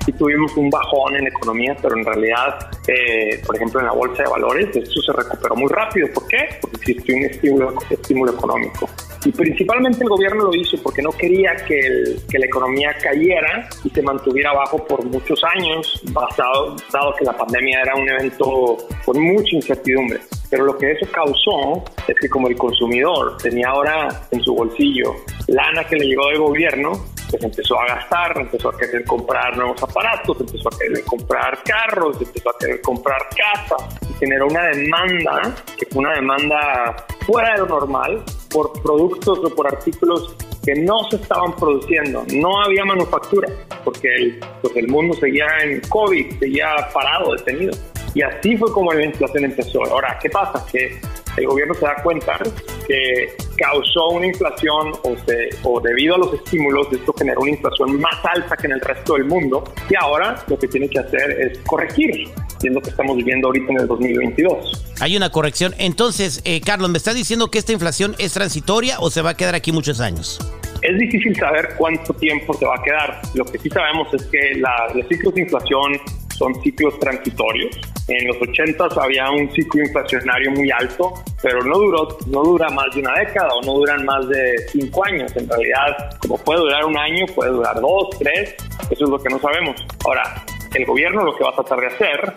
sí 0.06 0.12
tuvimos 0.14 0.58
un 0.58 0.70
bajón 0.72 1.16
en 1.16 1.24
la 1.26 1.30
economía, 1.30 1.78
pero 1.81 1.96
en 1.96 2.04
realidad, 2.04 2.72
eh, 2.88 3.42
por 3.46 3.56
ejemplo, 3.56 3.80
en 3.80 3.86
la 3.86 3.94
bolsa 3.94 4.24
de 4.24 4.30
valores, 4.30 4.76
esto 4.76 5.02
se 5.02 5.14
recuperó 5.14 5.56
muy 5.56 5.70
rápido. 5.70 6.08
¿Por 6.14 6.28
qué? 6.28 6.58
Porque 6.60 6.78
existió 6.78 7.16
un 7.16 7.24
estímulo, 7.26 7.74
estímulo 7.90 8.31
económico. 8.34 8.90
Y 9.25 9.31
principalmente 9.31 10.04
el 10.04 10.10
gobierno 10.10 10.45
lo 10.45 10.56
hizo 10.56 10.81
porque 10.81 11.01
no 11.01 11.12
quería 11.12 11.56
que, 11.68 12.16
que 12.30 12.40
la 12.40 12.45
economía 12.45 12.95
cayera 13.02 13.68
y 13.83 13.90
se 13.90 14.02
mantuviera 14.02 14.52
abajo 14.52 14.85
por 14.85 15.04
muchos 15.06 15.42
años, 15.56 16.02
basado, 16.11 16.76
dado 16.92 17.14
que 17.18 17.26
la 17.26 17.35
pandemia 17.35 17.81
era 17.81 17.95
un 17.95 18.07
evento 18.07 18.78
con 19.06 19.21
mucha 19.21 19.56
incertidumbre. 19.56 20.19
Pero 20.49 20.66
lo 20.66 20.78
que 20.78 20.92
eso 20.92 21.06
causó 21.11 21.83
es 22.07 22.16
que 22.19 22.30
como 22.30 22.47
el 22.47 22.56
consumidor 22.56 23.38
tenía 23.38 23.69
ahora 23.69 24.07
en 24.31 24.42
su 24.42 24.56
bolsillo 24.56 25.16
lana 25.47 25.83
que 25.83 25.95
le 25.95 26.06
llegó 26.06 26.28
del 26.28 26.40
gobierno, 26.40 26.92
pues 27.30 27.44
empezó 27.44 27.80
a 27.80 27.85
gastar, 27.85 28.40
empezó 28.40 28.69
a 28.69 28.78
querer 28.78 29.04
comprar 29.06 29.56
nuevos 29.56 29.81
aparatos, 29.83 30.38
empezó 30.40 30.69
a 30.69 30.78
querer 30.80 31.04
comprar 31.06 31.59
carros, 31.64 32.18
empezó 32.19 32.49
a 32.49 32.57
querer 32.59 32.81
comprar 32.81 33.19
casa 33.30 33.76
y 34.09 34.14
generó 34.19 34.47
una 34.47 34.64
demanda, 34.68 35.56
que 35.78 35.85
fue 35.88 35.99
una 35.99 36.14
demanda 36.14 37.06
fuera 37.26 37.54
de 37.54 37.59
lo 37.59 37.66
normal, 37.68 38.23
por 38.50 38.74
productos 38.82 39.40
o 39.40 39.50
por 39.56 39.68
artículos 39.68 40.36
que 40.64 40.76
no 40.76 41.10
se 41.10 41.18
estaban 41.18 41.56
produciendo, 41.56 42.24
no 42.34 42.62
había 42.62 42.84
manufactura, 42.86 43.48
porque 43.84 44.08
el, 44.16 44.40
pues 44.62 44.76
el 44.76 44.88
mundo 44.88 45.16
seguía 45.16 45.48
en 45.64 45.82
COVID, 45.90 46.40
seguía 46.40 46.76
parado, 46.94 47.36
detenido. 47.36 47.74
Y 48.14 48.22
así 48.22 48.58
fue 48.58 48.72
como 48.72 48.92
la 48.92 49.06
inflación 49.06 49.46
empezó. 49.46 49.84
Ahora, 49.86 50.18
¿qué 50.22 50.30
pasa? 50.30 50.66
Que 50.72 51.00
el 51.38 51.48
gobierno 51.48 51.74
se 51.76 51.86
da 51.86 51.96
cuenta 52.04 52.40
que 52.88 53.36
causó 53.58 54.10
una 54.10 54.26
inflación 54.26 54.94
o, 55.04 55.16
se, 55.26 55.50
o 55.64 55.80
debido 55.80 56.16
a 56.16 56.18
los 56.18 56.34
estímulos, 56.34 56.92
esto 56.92 57.14
generó 57.18 57.42
una 57.42 57.52
inflación 57.52 58.00
más 58.00 58.16
alta 58.24 58.58
que 58.58 58.68
en 58.68 58.74
el 58.74 58.82
resto 58.82 59.14
del 59.14 59.26
mundo 59.26 59.64
y 59.90 59.96
ahora 59.96 60.44
lo 60.48 60.58
que 60.58 60.68
tiene 60.68 60.90
que 60.90 61.00
hacer 61.00 61.32
es 61.40 61.60
corregir, 61.60 62.30
siendo 62.59 62.81
que 62.81 62.89
estamos 62.89 63.18
viviendo 63.18 63.47
ahorita 63.47 63.71
en 63.71 63.80
el 63.80 63.87
2022. 63.87 64.85
Hay 65.01 65.18
una 65.18 65.30
corrección. 65.31 65.73
Entonces, 65.78 66.42
eh, 66.45 66.61
Carlos, 66.61 66.89
¿me 66.89 66.97
estás 66.97 67.16
diciendo 67.16 67.49
que 67.49 67.57
esta 67.57 67.71
inflación 67.71 68.16
es 68.19 68.33
transitoria 68.33 68.99
o 68.99 69.09
se 69.09 69.21
va 69.21 69.31
a 69.31 69.37
quedar 69.37 69.56
aquí 69.56 69.71
muchos 69.71 70.01
años? 70.01 70.39
Es 70.81 70.97
difícil 70.97 71.35
saber 71.35 71.75
cuánto 71.78 72.13
tiempo 72.13 72.54
se 72.54 72.66
va 72.66 72.75
a 72.75 72.83
quedar. 72.83 73.21
Lo 73.33 73.45
que 73.45 73.57
sí 73.57 73.69
sabemos 73.69 74.13
es 74.13 74.23
que 74.25 74.56
la, 74.59 74.92
los 74.94 75.07
ciclos 75.07 75.33
de 75.33 75.42
inflación 75.42 75.99
son 76.39 76.56
ciclos 76.63 76.97
transitorios. 76.99 77.78
En 78.07 78.28
los 78.28 78.37
80 78.42 78.87
había 78.99 79.30
un 79.30 79.51
ciclo 79.51 79.81
inflacionario 79.83 80.51
muy 80.51 80.71
alto, 80.71 81.13
pero 81.44 81.61
no 81.63 81.78
duró, 81.78 82.18
no 82.28 82.44
dura 82.44 82.69
más 82.69 82.95
de 82.95 83.01
una 83.01 83.13
década 83.19 83.49
o 83.54 83.61
no 83.61 83.73
duran 83.73 84.06
más 84.06 84.28
de 84.30 84.57
cinco 84.71 85.06
años. 85.06 85.35
En 85.35 85.49
realidad, 85.49 86.18
como 86.19 86.37
puede 86.37 86.61
durar 86.61 86.85
un 86.85 86.97
año, 86.97 87.25
puede 87.35 87.51
durar 87.51 87.80
dos, 87.81 88.09
tres, 88.18 88.56
eso 88.89 89.04
es 89.04 89.09
lo 89.09 89.19
que 89.19 89.30
no 89.30 89.39
sabemos. 89.39 89.85
Ahora, 90.06 90.44
el 90.73 90.85
gobierno 90.85 91.23
lo 91.23 91.35
que 91.35 91.44
va 91.44 91.52
a 91.52 91.56
tratar 91.56 91.80
de 91.80 91.88
hacer 91.88 92.33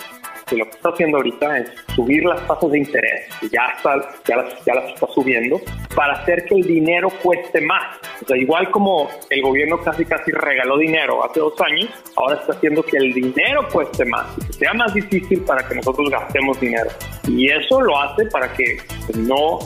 que 0.47 0.57
lo 0.57 0.65
que 0.65 0.71
está 0.73 0.91
haciendo 0.91 1.19
ahorita 1.19 1.59
es 1.59 1.73
subir 1.95 2.25
las 2.25 2.47
tasas 2.47 2.71
de 2.71 2.79
interés, 2.79 3.29
ya, 3.51 3.73
está, 3.77 3.95
ya, 4.27 4.37
las, 4.37 4.65
ya 4.65 4.75
las 4.75 4.93
está 4.93 5.07
subiendo, 5.09 5.61
para 5.95 6.15
hacer 6.15 6.45
que 6.45 6.57
el 6.57 6.63
dinero 6.63 7.09
cueste 7.23 7.61
más. 7.61 7.99
O 8.23 8.27
sea, 8.27 8.37
igual 8.37 8.71
como 8.71 9.09
el 9.31 9.43
gobierno 9.43 9.79
casi 9.81 10.05
casi 10.05 10.31
regaló 10.33 10.79
dinero 10.79 11.25
hace 11.25 11.41
dos 11.41 11.55
años, 11.61 11.89
ahora 12.17 12.37
está 12.37 12.53
haciendo 12.53 12.83
que 12.83 12.97
el 12.97 13.13
dinero 13.13 13.67
cueste 13.73 14.05
más, 14.05 14.27
que 14.47 14.53
sea 14.53 14.75
más 14.75 14.93
difícil 14.95 15.43
para 15.43 15.67
que 15.67 15.75
nosotros 15.75 16.11
gastemos 16.11 16.61
dinero. 16.61 16.91
Y 17.29 17.49
eso 17.49 17.81
lo 17.81 17.99
hace 17.99 18.27
para 18.27 18.53
que 18.53 18.79
no 19.15 19.59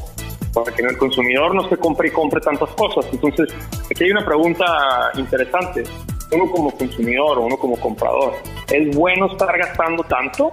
para 0.52 0.74
que 0.74 0.82
el 0.82 0.96
consumidor 0.96 1.54
no 1.54 1.68
se 1.68 1.76
compre 1.76 2.08
y 2.08 2.10
compre 2.10 2.40
tantas 2.40 2.70
cosas. 2.70 3.06
Entonces, 3.12 3.54
aquí 3.90 4.04
hay 4.04 4.10
una 4.10 4.24
pregunta 4.24 4.64
interesante. 5.14 5.82
Uno 6.32 6.50
como 6.50 6.70
consumidor 6.72 7.38
o 7.38 7.46
uno 7.46 7.56
como 7.56 7.78
comprador, 7.78 8.34
¿es 8.72 8.96
bueno 8.96 9.26
estar 9.26 9.56
gastando 9.56 10.02
tanto? 10.04 10.52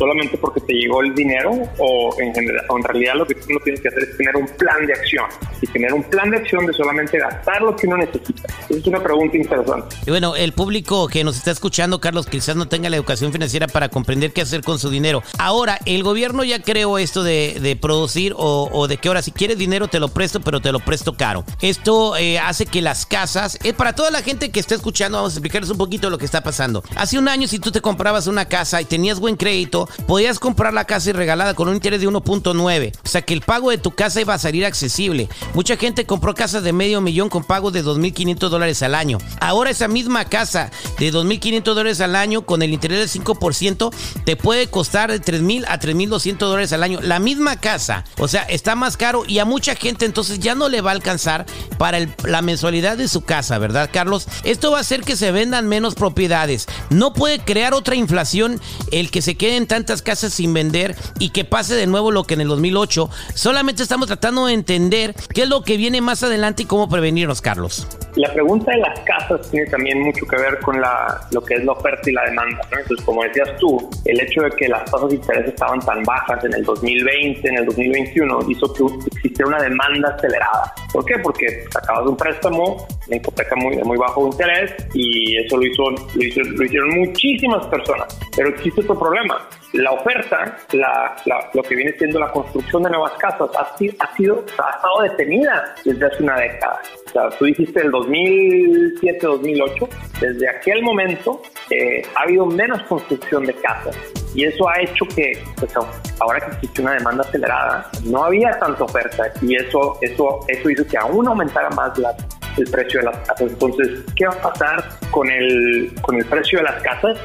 Solamente 0.00 0.38
porque 0.38 0.60
te 0.62 0.72
llegó 0.72 1.02
el 1.02 1.14
dinero 1.14 1.50
o 1.78 2.16
en, 2.18 2.34
general, 2.34 2.64
o 2.70 2.78
en 2.78 2.84
realidad 2.84 3.14
lo 3.16 3.26
que 3.26 3.36
uno 3.50 3.60
tiene 3.62 3.78
que 3.78 3.88
hacer 3.88 4.02
es 4.02 4.16
tener 4.16 4.34
un 4.34 4.46
plan 4.46 4.86
de 4.86 4.94
acción 4.94 5.26
y 5.60 5.66
tener 5.66 5.92
un 5.92 6.02
plan 6.04 6.30
de 6.30 6.38
acción 6.38 6.64
de 6.64 6.72
solamente 6.72 7.18
gastar 7.18 7.60
lo 7.60 7.76
que 7.76 7.86
uno 7.86 7.98
necesita. 7.98 8.48
Esa 8.68 8.78
es 8.78 8.86
una 8.86 9.02
pregunta 9.02 9.36
interesante. 9.36 9.94
Y 10.06 10.10
bueno, 10.10 10.36
el 10.36 10.54
público 10.54 11.06
que 11.08 11.22
nos 11.22 11.36
está 11.36 11.50
escuchando, 11.50 12.00
Carlos, 12.00 12.26
quizás 12.26 12.56
no 12.56 12.66
tenga 12.66 12.88
la 12.88 12.96
educación 12.96 13.30
financiera 13.30 13.66
para 13.66 13.90
comprender 13.90 14.32
qué 14.32 14.40
hacer 14.40 14.62
con 14.62 14.78
su 14.78 14.88
dinero. 14.88 15.22
Ahora, 15.38 15.78
el 15.84 16.02
gobierno 16.02 16.44
ya 16.44 16.62
creó 16.62 16.96
esto 16.96 17.22
de, 17.22 17.78
producir 17.78 18.32
o, 18.36 18.88
de 18.88 18.96
que 18.96 19.08
ahora 19.08 19.20
si 19.20 19.32
quieres 19.32 19.58
dinero 19.58 19.88
te 19.88 20.00
lo 20.00 20.08
presto, 20.08 20.40
pero 20.40 20.60
te 20.60 20.72
lo 20.72 20.80
presto 20.80 21.12
caro. 21.12 21.44
Esto 21.60 22.16
eh, 22.16 22.38
hace 22.38 22.64
que 22.64 22.80
las 22.80 23.04
casas, 23.04 23.58
eh, 23.64 23.74
para 23.74 23.94
toda 23.94 24.10
la 24.10 24.22
gente 24.22 24.50
que 24.50 24.60
está 24.60 24.74
escuchando, 24.74 25.18
vamos 25.18 25.34
a 25.34 25.36
explicarles 25.36 25.70
un 25.70 25.76
poquito 25.76 26.08
lo 26.08 26.16
que 26.16 26.24
está 26.24 26.42
pasando. 26.42 26.82
Hace 26.96 27.18
un 27.18 27.28
año 27.28 27.46
si 27.46 27.58
tú 27.58 27.70
te 27.70 27.82
comprabas 27.82 28.26
una 28.26 28.46
casa 28.46 28.80
y 28.80 28.86
tenías 28.86 29.20
buen 29.20 29.36
crédito, 29.36 29.89
podías 30.06 30.38
comprar 30.38 30.74
la 30.74 30.84
casa 30.84 31.10
y 31.10 31.12
regalada 31.12 31.54
con 31.54 31.68
un 31.68 31.74
interés 31.74 32.00
de 32.00 32.08
1.9. 32.08 32.92
O 33.04 33.08
sea 33.08 33.22
que 33.22 33.34
el 33.34 33.42
pago 33.42 33.70
de 33.70 33.78
tu 33.78 33.92
casa 33.92 34.20
iba 34.20 34.34
a 34.34 34.38
salir 34.38 34.64
accesible. 34.64 35.28
Mucha 35.54 35.76
gente 35.76 36.06
compró 36.06 36.34
casas 36.34 36.62
de 36.62 36.72
medio 36.72 37.00
millón 37.00 37.28
con 37.28 37.44
pagos 37.44 37.72
de 37.72 37.84
2.500 37.84 38.48
dólares 38.48 38.82
al 38.82 38.94
año. 38.94 39.18
Ahora 39.40 39.70
esa 39.70 39.88
misma 39.88 40.24
casa 40.26 40.70
de 40.98 41.12
2.500 41.12 41.62
dólares 41.62 42.00
al 42.00 42.16
año 42.16 42.42
con 42.42 42.62
el 42.62 42.72
interés 42.72 43.12
del 43.12 43.24
5% 43.24 43.94
te 44.24 44.36
puede 44.36 44.68
costar 44.68 45.10
de 45.10 45.20
3.000 45.20 45.64
a 45.68 45.78
3.200 45.78 46.38
dólares 46.38 46.72
al 46.72 46.82
año. 46.82 47.00
La 47.02 47.18
misma 47.18 47.56
casa. 47.56 48.04
O 48.18 48.28
sea, 48.28 48.42
está 48.42 48.74
más 48.74 48.96
caro 48.96 49.24
y 49.26 49.38
a 49.38 49.44
mucha 49.44 49.74
gente 49.74 50.04
entonces 50.04 50.38
ya 50.38 50.54
no 50.54 50.68
le 50.68 50.80
va 50.80 50.90
a 50.90 50.94
alcanzar 50.94 51.46
para 51.78 51.98
la 52.24 52.42
mensualidad 52.42 52.96
de 52.96 53.08
su 53.08 53.22
casa, 53.22 53.58
¿verdad, 53.58 53.90
Carlos? 53.92 54.26
Esto 54.44 54.70
va 54.70 54.78
a 54.78 54.82
hacer 54.82 55.02
que 55.02 55.16
se 55.16 55.32
vendan 55.32 55.68
menos 55.68 55.94
propiedades. 55.94 56.66
No 56.90 57.12
puede 57.12 57.38
crear 57.40 57.74
otra 57.74 57.94
inflación 57.94 58.60
el 58.90 59.10
que 59.10 59.22
se 59.22 59.36
queden 59.36 59.66
tantas 59.80 60.02
casas 60.02 60.34
sin 60.34 60.52
vender 60.52 60.94
y 61.18 61.30
que 61.30 61.44
pase 61.44 61.74
de 61.74 61.86
nuevo 61.86 62.10
lo 62.10 62.24
que 62.24 62.34
en 62.34 62.42
el 62.42 62.48
2008. 62.48 63.08
Solamente 63.34 63.82
estamos 63.82 64.08
tratando 64.08 64.46
de 64.46 64.52
entender 64.52 65.14
qué 65.34 65.42
es 65.42 65.48
lo 65.48 65.62
que 65.62 65.78
viene 65.78 66.00
más 66.02 66.22
adelante 66.22 66.64
y 66.64 66.66
cómo 66.66 66.88
prevenirnos, 66.88 67.40
Carlos. 67.40 67.86
La 68.16 68.32
pregunta 68.32 68.72
de 68.72 68.78
las 68.78 68.98
casas 69.00 69.48
tiene 69.50 69.66
también 69.66 70.00
mucho 70.00 70.26
que 70.26 70.36
ver 70.36 70.58
con 70.60 70.80
la, 70.80 71.20
lo 71.30 71.40
que 71.42 71.54
es 71.54 71.64
la 71.64 71.72
oferta 71.72 72.10
y 72.10 72.12
la 72.12 72.24
demanda. 72.24 72.60
Entonces, 72.64 73.04
como 73.04 73.22
decías 73.22 73.56
tú, 73.58 73.88
el 74.04 74.20
hecho 74.20 74.42
de 74.42 74.50
que 74.50 74.68
las 74.68 74.90
tasas 74.90 75.08
de 75.08 75.14
interés 75.16 75.48
estaban 75.48 75.78
tan 75.80 76.02
bajas 76.02 76.44
en 76.44 76.54
el 76.54 76.64
2020, 76.64 77.48
en 77.48 77.56
el 77.58 77.66
2021, 77.66 78.40
hizo 78.48 78.72
que 78.72 78.84
existiera 79.14 79.48
una 79.48 79.62
demanda 79.62 80.08
acelerada. 80.08 80.72
¿Por 80.92 81.04
qué? 81.04 81.18
Porque 81.22 81.64
sacabas 81.70 82.06
un 82.06 82.16
préstamo, 82.16 82.86
una 83.06 83.16
hipoteca 83.16 83.54
muy, 83.56 83.76
de 83.76 83.84
muy 83.84 83.96
bajo 83.96 84.26
interés 84.26 84.74
y 84.92 85.36
eso 85.36 85.56
lo, 85.56 85.66
hizo, 85.66 85.90
lo, 85.90 86.22
hizo, 86.22 86.40
lo 86.40 86.64
hicieron 86.64 86.90
muchísimas 86.90 87.66
personas. 87.68 88.18
Pero 88.36 88.48
existe 88.48 88.80
otro 88.80 88.98
problema 88.98 89.48
la 89.72 89.92
oferta, 89.92 90.56
la, 90.72 91.14
lo 91.54 91.62
que 91.62 91.76
viene 91.76 91.92
siendo 91.92 92.18
la 92.18 92.30
construcción 92.32 92.82
de 92.82 92.90
nuevas 92.90 93.12
casas, 93.12 93.50
ha, 93.56 93.60
ha, 93.60 94.16
sido, 94.16 94.44
ha 94.58 94.70
estado 94.70 95.02
detenida 95.02 95.74
desde 95.84 96.06
hace 96.06 96.22
una 96.22 96.36
década. 96.36 96.80
O 97.06 97.10
sea, 97.10 97.28
tú 97.30 97.44
dijiste 97.44 97.80
el 97.80 97.90
2007-2008, 98.06 99.88
desde 100.20 100.48
aquel 100.48 100.82
momento 100.82 101.42
eh, 101.70 102.02
ha 102.16 102.22
habido 102.22 102.46
menos 102.46 102.82
construcción 102.84 103.44
de 103.44 103.54
casas 103.54 103.96
y 104.34 104.44
eso 104.44 104.68
ha 104.68 104.80
hecho 104.80 105.04
que, 105.14 105.42
pues, 105.56 105.72
ahora 106.20 106.40
que 106.40 106.54
existe 106.56 106.82
una 106.82 106.92
demanda 106.92 107.24
acelerada, 107.24 107.90
no 108.04 108.24
había 108.24 108.50
tanta 108.58 108.84
oferta 108.84 109.32
y 109.42 109.56
eso, 109.56 109.98
eso, 110.02 110.40
eso 110.48 110.70
hizo 110.70 110.86
que 110.86 110.96
aún 110.96 111.26
aumentara 111.26 111.70
más 111.70 111.98
la, 111.98 112.14
el 112.56 112.70
precio 112.70 113.00
de 113.00 113.06
las 113.06 113.18
casas. 113.28 113.50
Entonces, 113.50 114.04
¿qué 114.16 114.26
va 114.26 114.34
a 114.34 114.52
pasar 114.52 114.84
con 115.10 115.28
el, 115.28 115.92
con 116.02 116.16
el 116.16 116.24
precio 116.26 116.58
de 116.58 116.64
las 116.64 116.82
casas? 116.82 117.18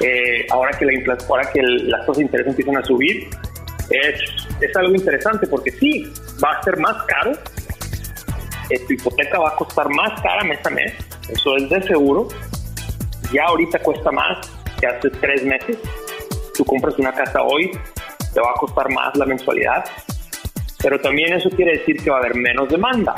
Eh, 0.00 0.46
ahora 0.50 0.70
que, 0.78 0.84
la 0.84 1.18
ahora 1.28 1.50
que 1.52 1.60
las 1.62 2.00
tasas 2.00 2.18
de 2.18 2.22
interés 2.24 2.46
empiezan 2.46 2.76
a 2.76 2.84
subir, 2.84 3.28
es, 3.90 4.20
es 4.60 4.76
algo 4.76 4.94
interesante 4.94 5.46
porque 5.46 5.70
sí, 5.72 6.12
va 6.42 6.52
a 6.52 6.62
ser 6.62 6.78
más 6.78 7.02
caro, 7.04 7.32
tu 8.80 8.92
hipoteca 8.94 9.38
va 9.38 9.48
a 9.50 9.56
costar 9.56 9.88
más 9.90 10.20
cara 10.20 10.44
mes 10.44 10.64
a 10.64 10.70
mes, 10.70 10.92
eso 11.28 11.56
es 11.56 11.68
de 11.68 11.82
seguro, 11.82 12.28
ya 13.32 13.44
ahorita 13.44 13.78
cuesta 13.80 14.10
más 14.10 14.50
que 14.80 14.86
hace 14.86 15.10
tres 15.10 15.44
meses, 15.44 15.78
tú 16.56 16.64
compras 16.64 16.98
una 16.98 17.12
casa 17.12 17.42
hoy, 17.42 17.70
te 18.32 18.40
va 18.40 18.50
a 18.50 18.54
costar 18.54 18.90
más 18.90 19.16
la 19.16 19.26
mensualidad, 19.26 19.84
pero 20.82 21.00
también 21.00 21.32
eso 21.32 21.50
quiere 21.50 21.78
decir 21.78 22.02
que 22.02 22.10
va 22.10 22.16
a 22.16 22.20
haber 22.20 22.34
menos 22.34 22.68
demanda. 22.68 23.14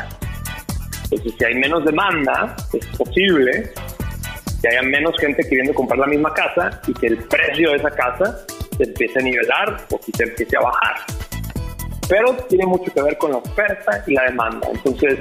Entonces, 1.04 1.34
si 1.38 1.44
hay 1.44 1.54
menos 1.54 1.84
demanda, 1.84 2.56
es 2.72 2.86
posible 2.96 3.72
que 4.60 4.68
haya 4.68 4.82
menos 4.82 5.14
gente 5.18 5.42
queriendo 5.42 5.74
comprar 5.74 5.98
la 5.98 6.06
misma 6.06 6.32
casa 6.32 6.80
y 6.86 6.94
que 6.94 7.06
el 7.08 7.18
precio 7.18 7.70
de 7.70 7.76
esa 7.76 7.90
casa 7.90 8.44
se 8.76 8.84
empiece 8.84 9.18
a 9.18 9.22
nivelar 9.22 9.86
o 9.90 9.98
que 9.98 10.12
se 10.16 10.24
empiece 10.24 10.56
a 10.56 10.60
bajar. 10.60 10.96
Pero 12.08 12.36
tiene 12.48 12.66
mucho 12.66 12.92
que 12.92 13.02
ver 13.02 13.16
con 13.18 13.32
la 13.32 13.38
oferta 13.38 14.04
y 14.06 14.14
la 14.14 14.24
demanda. 14.24 14.68
Entonces, 14.72 15.18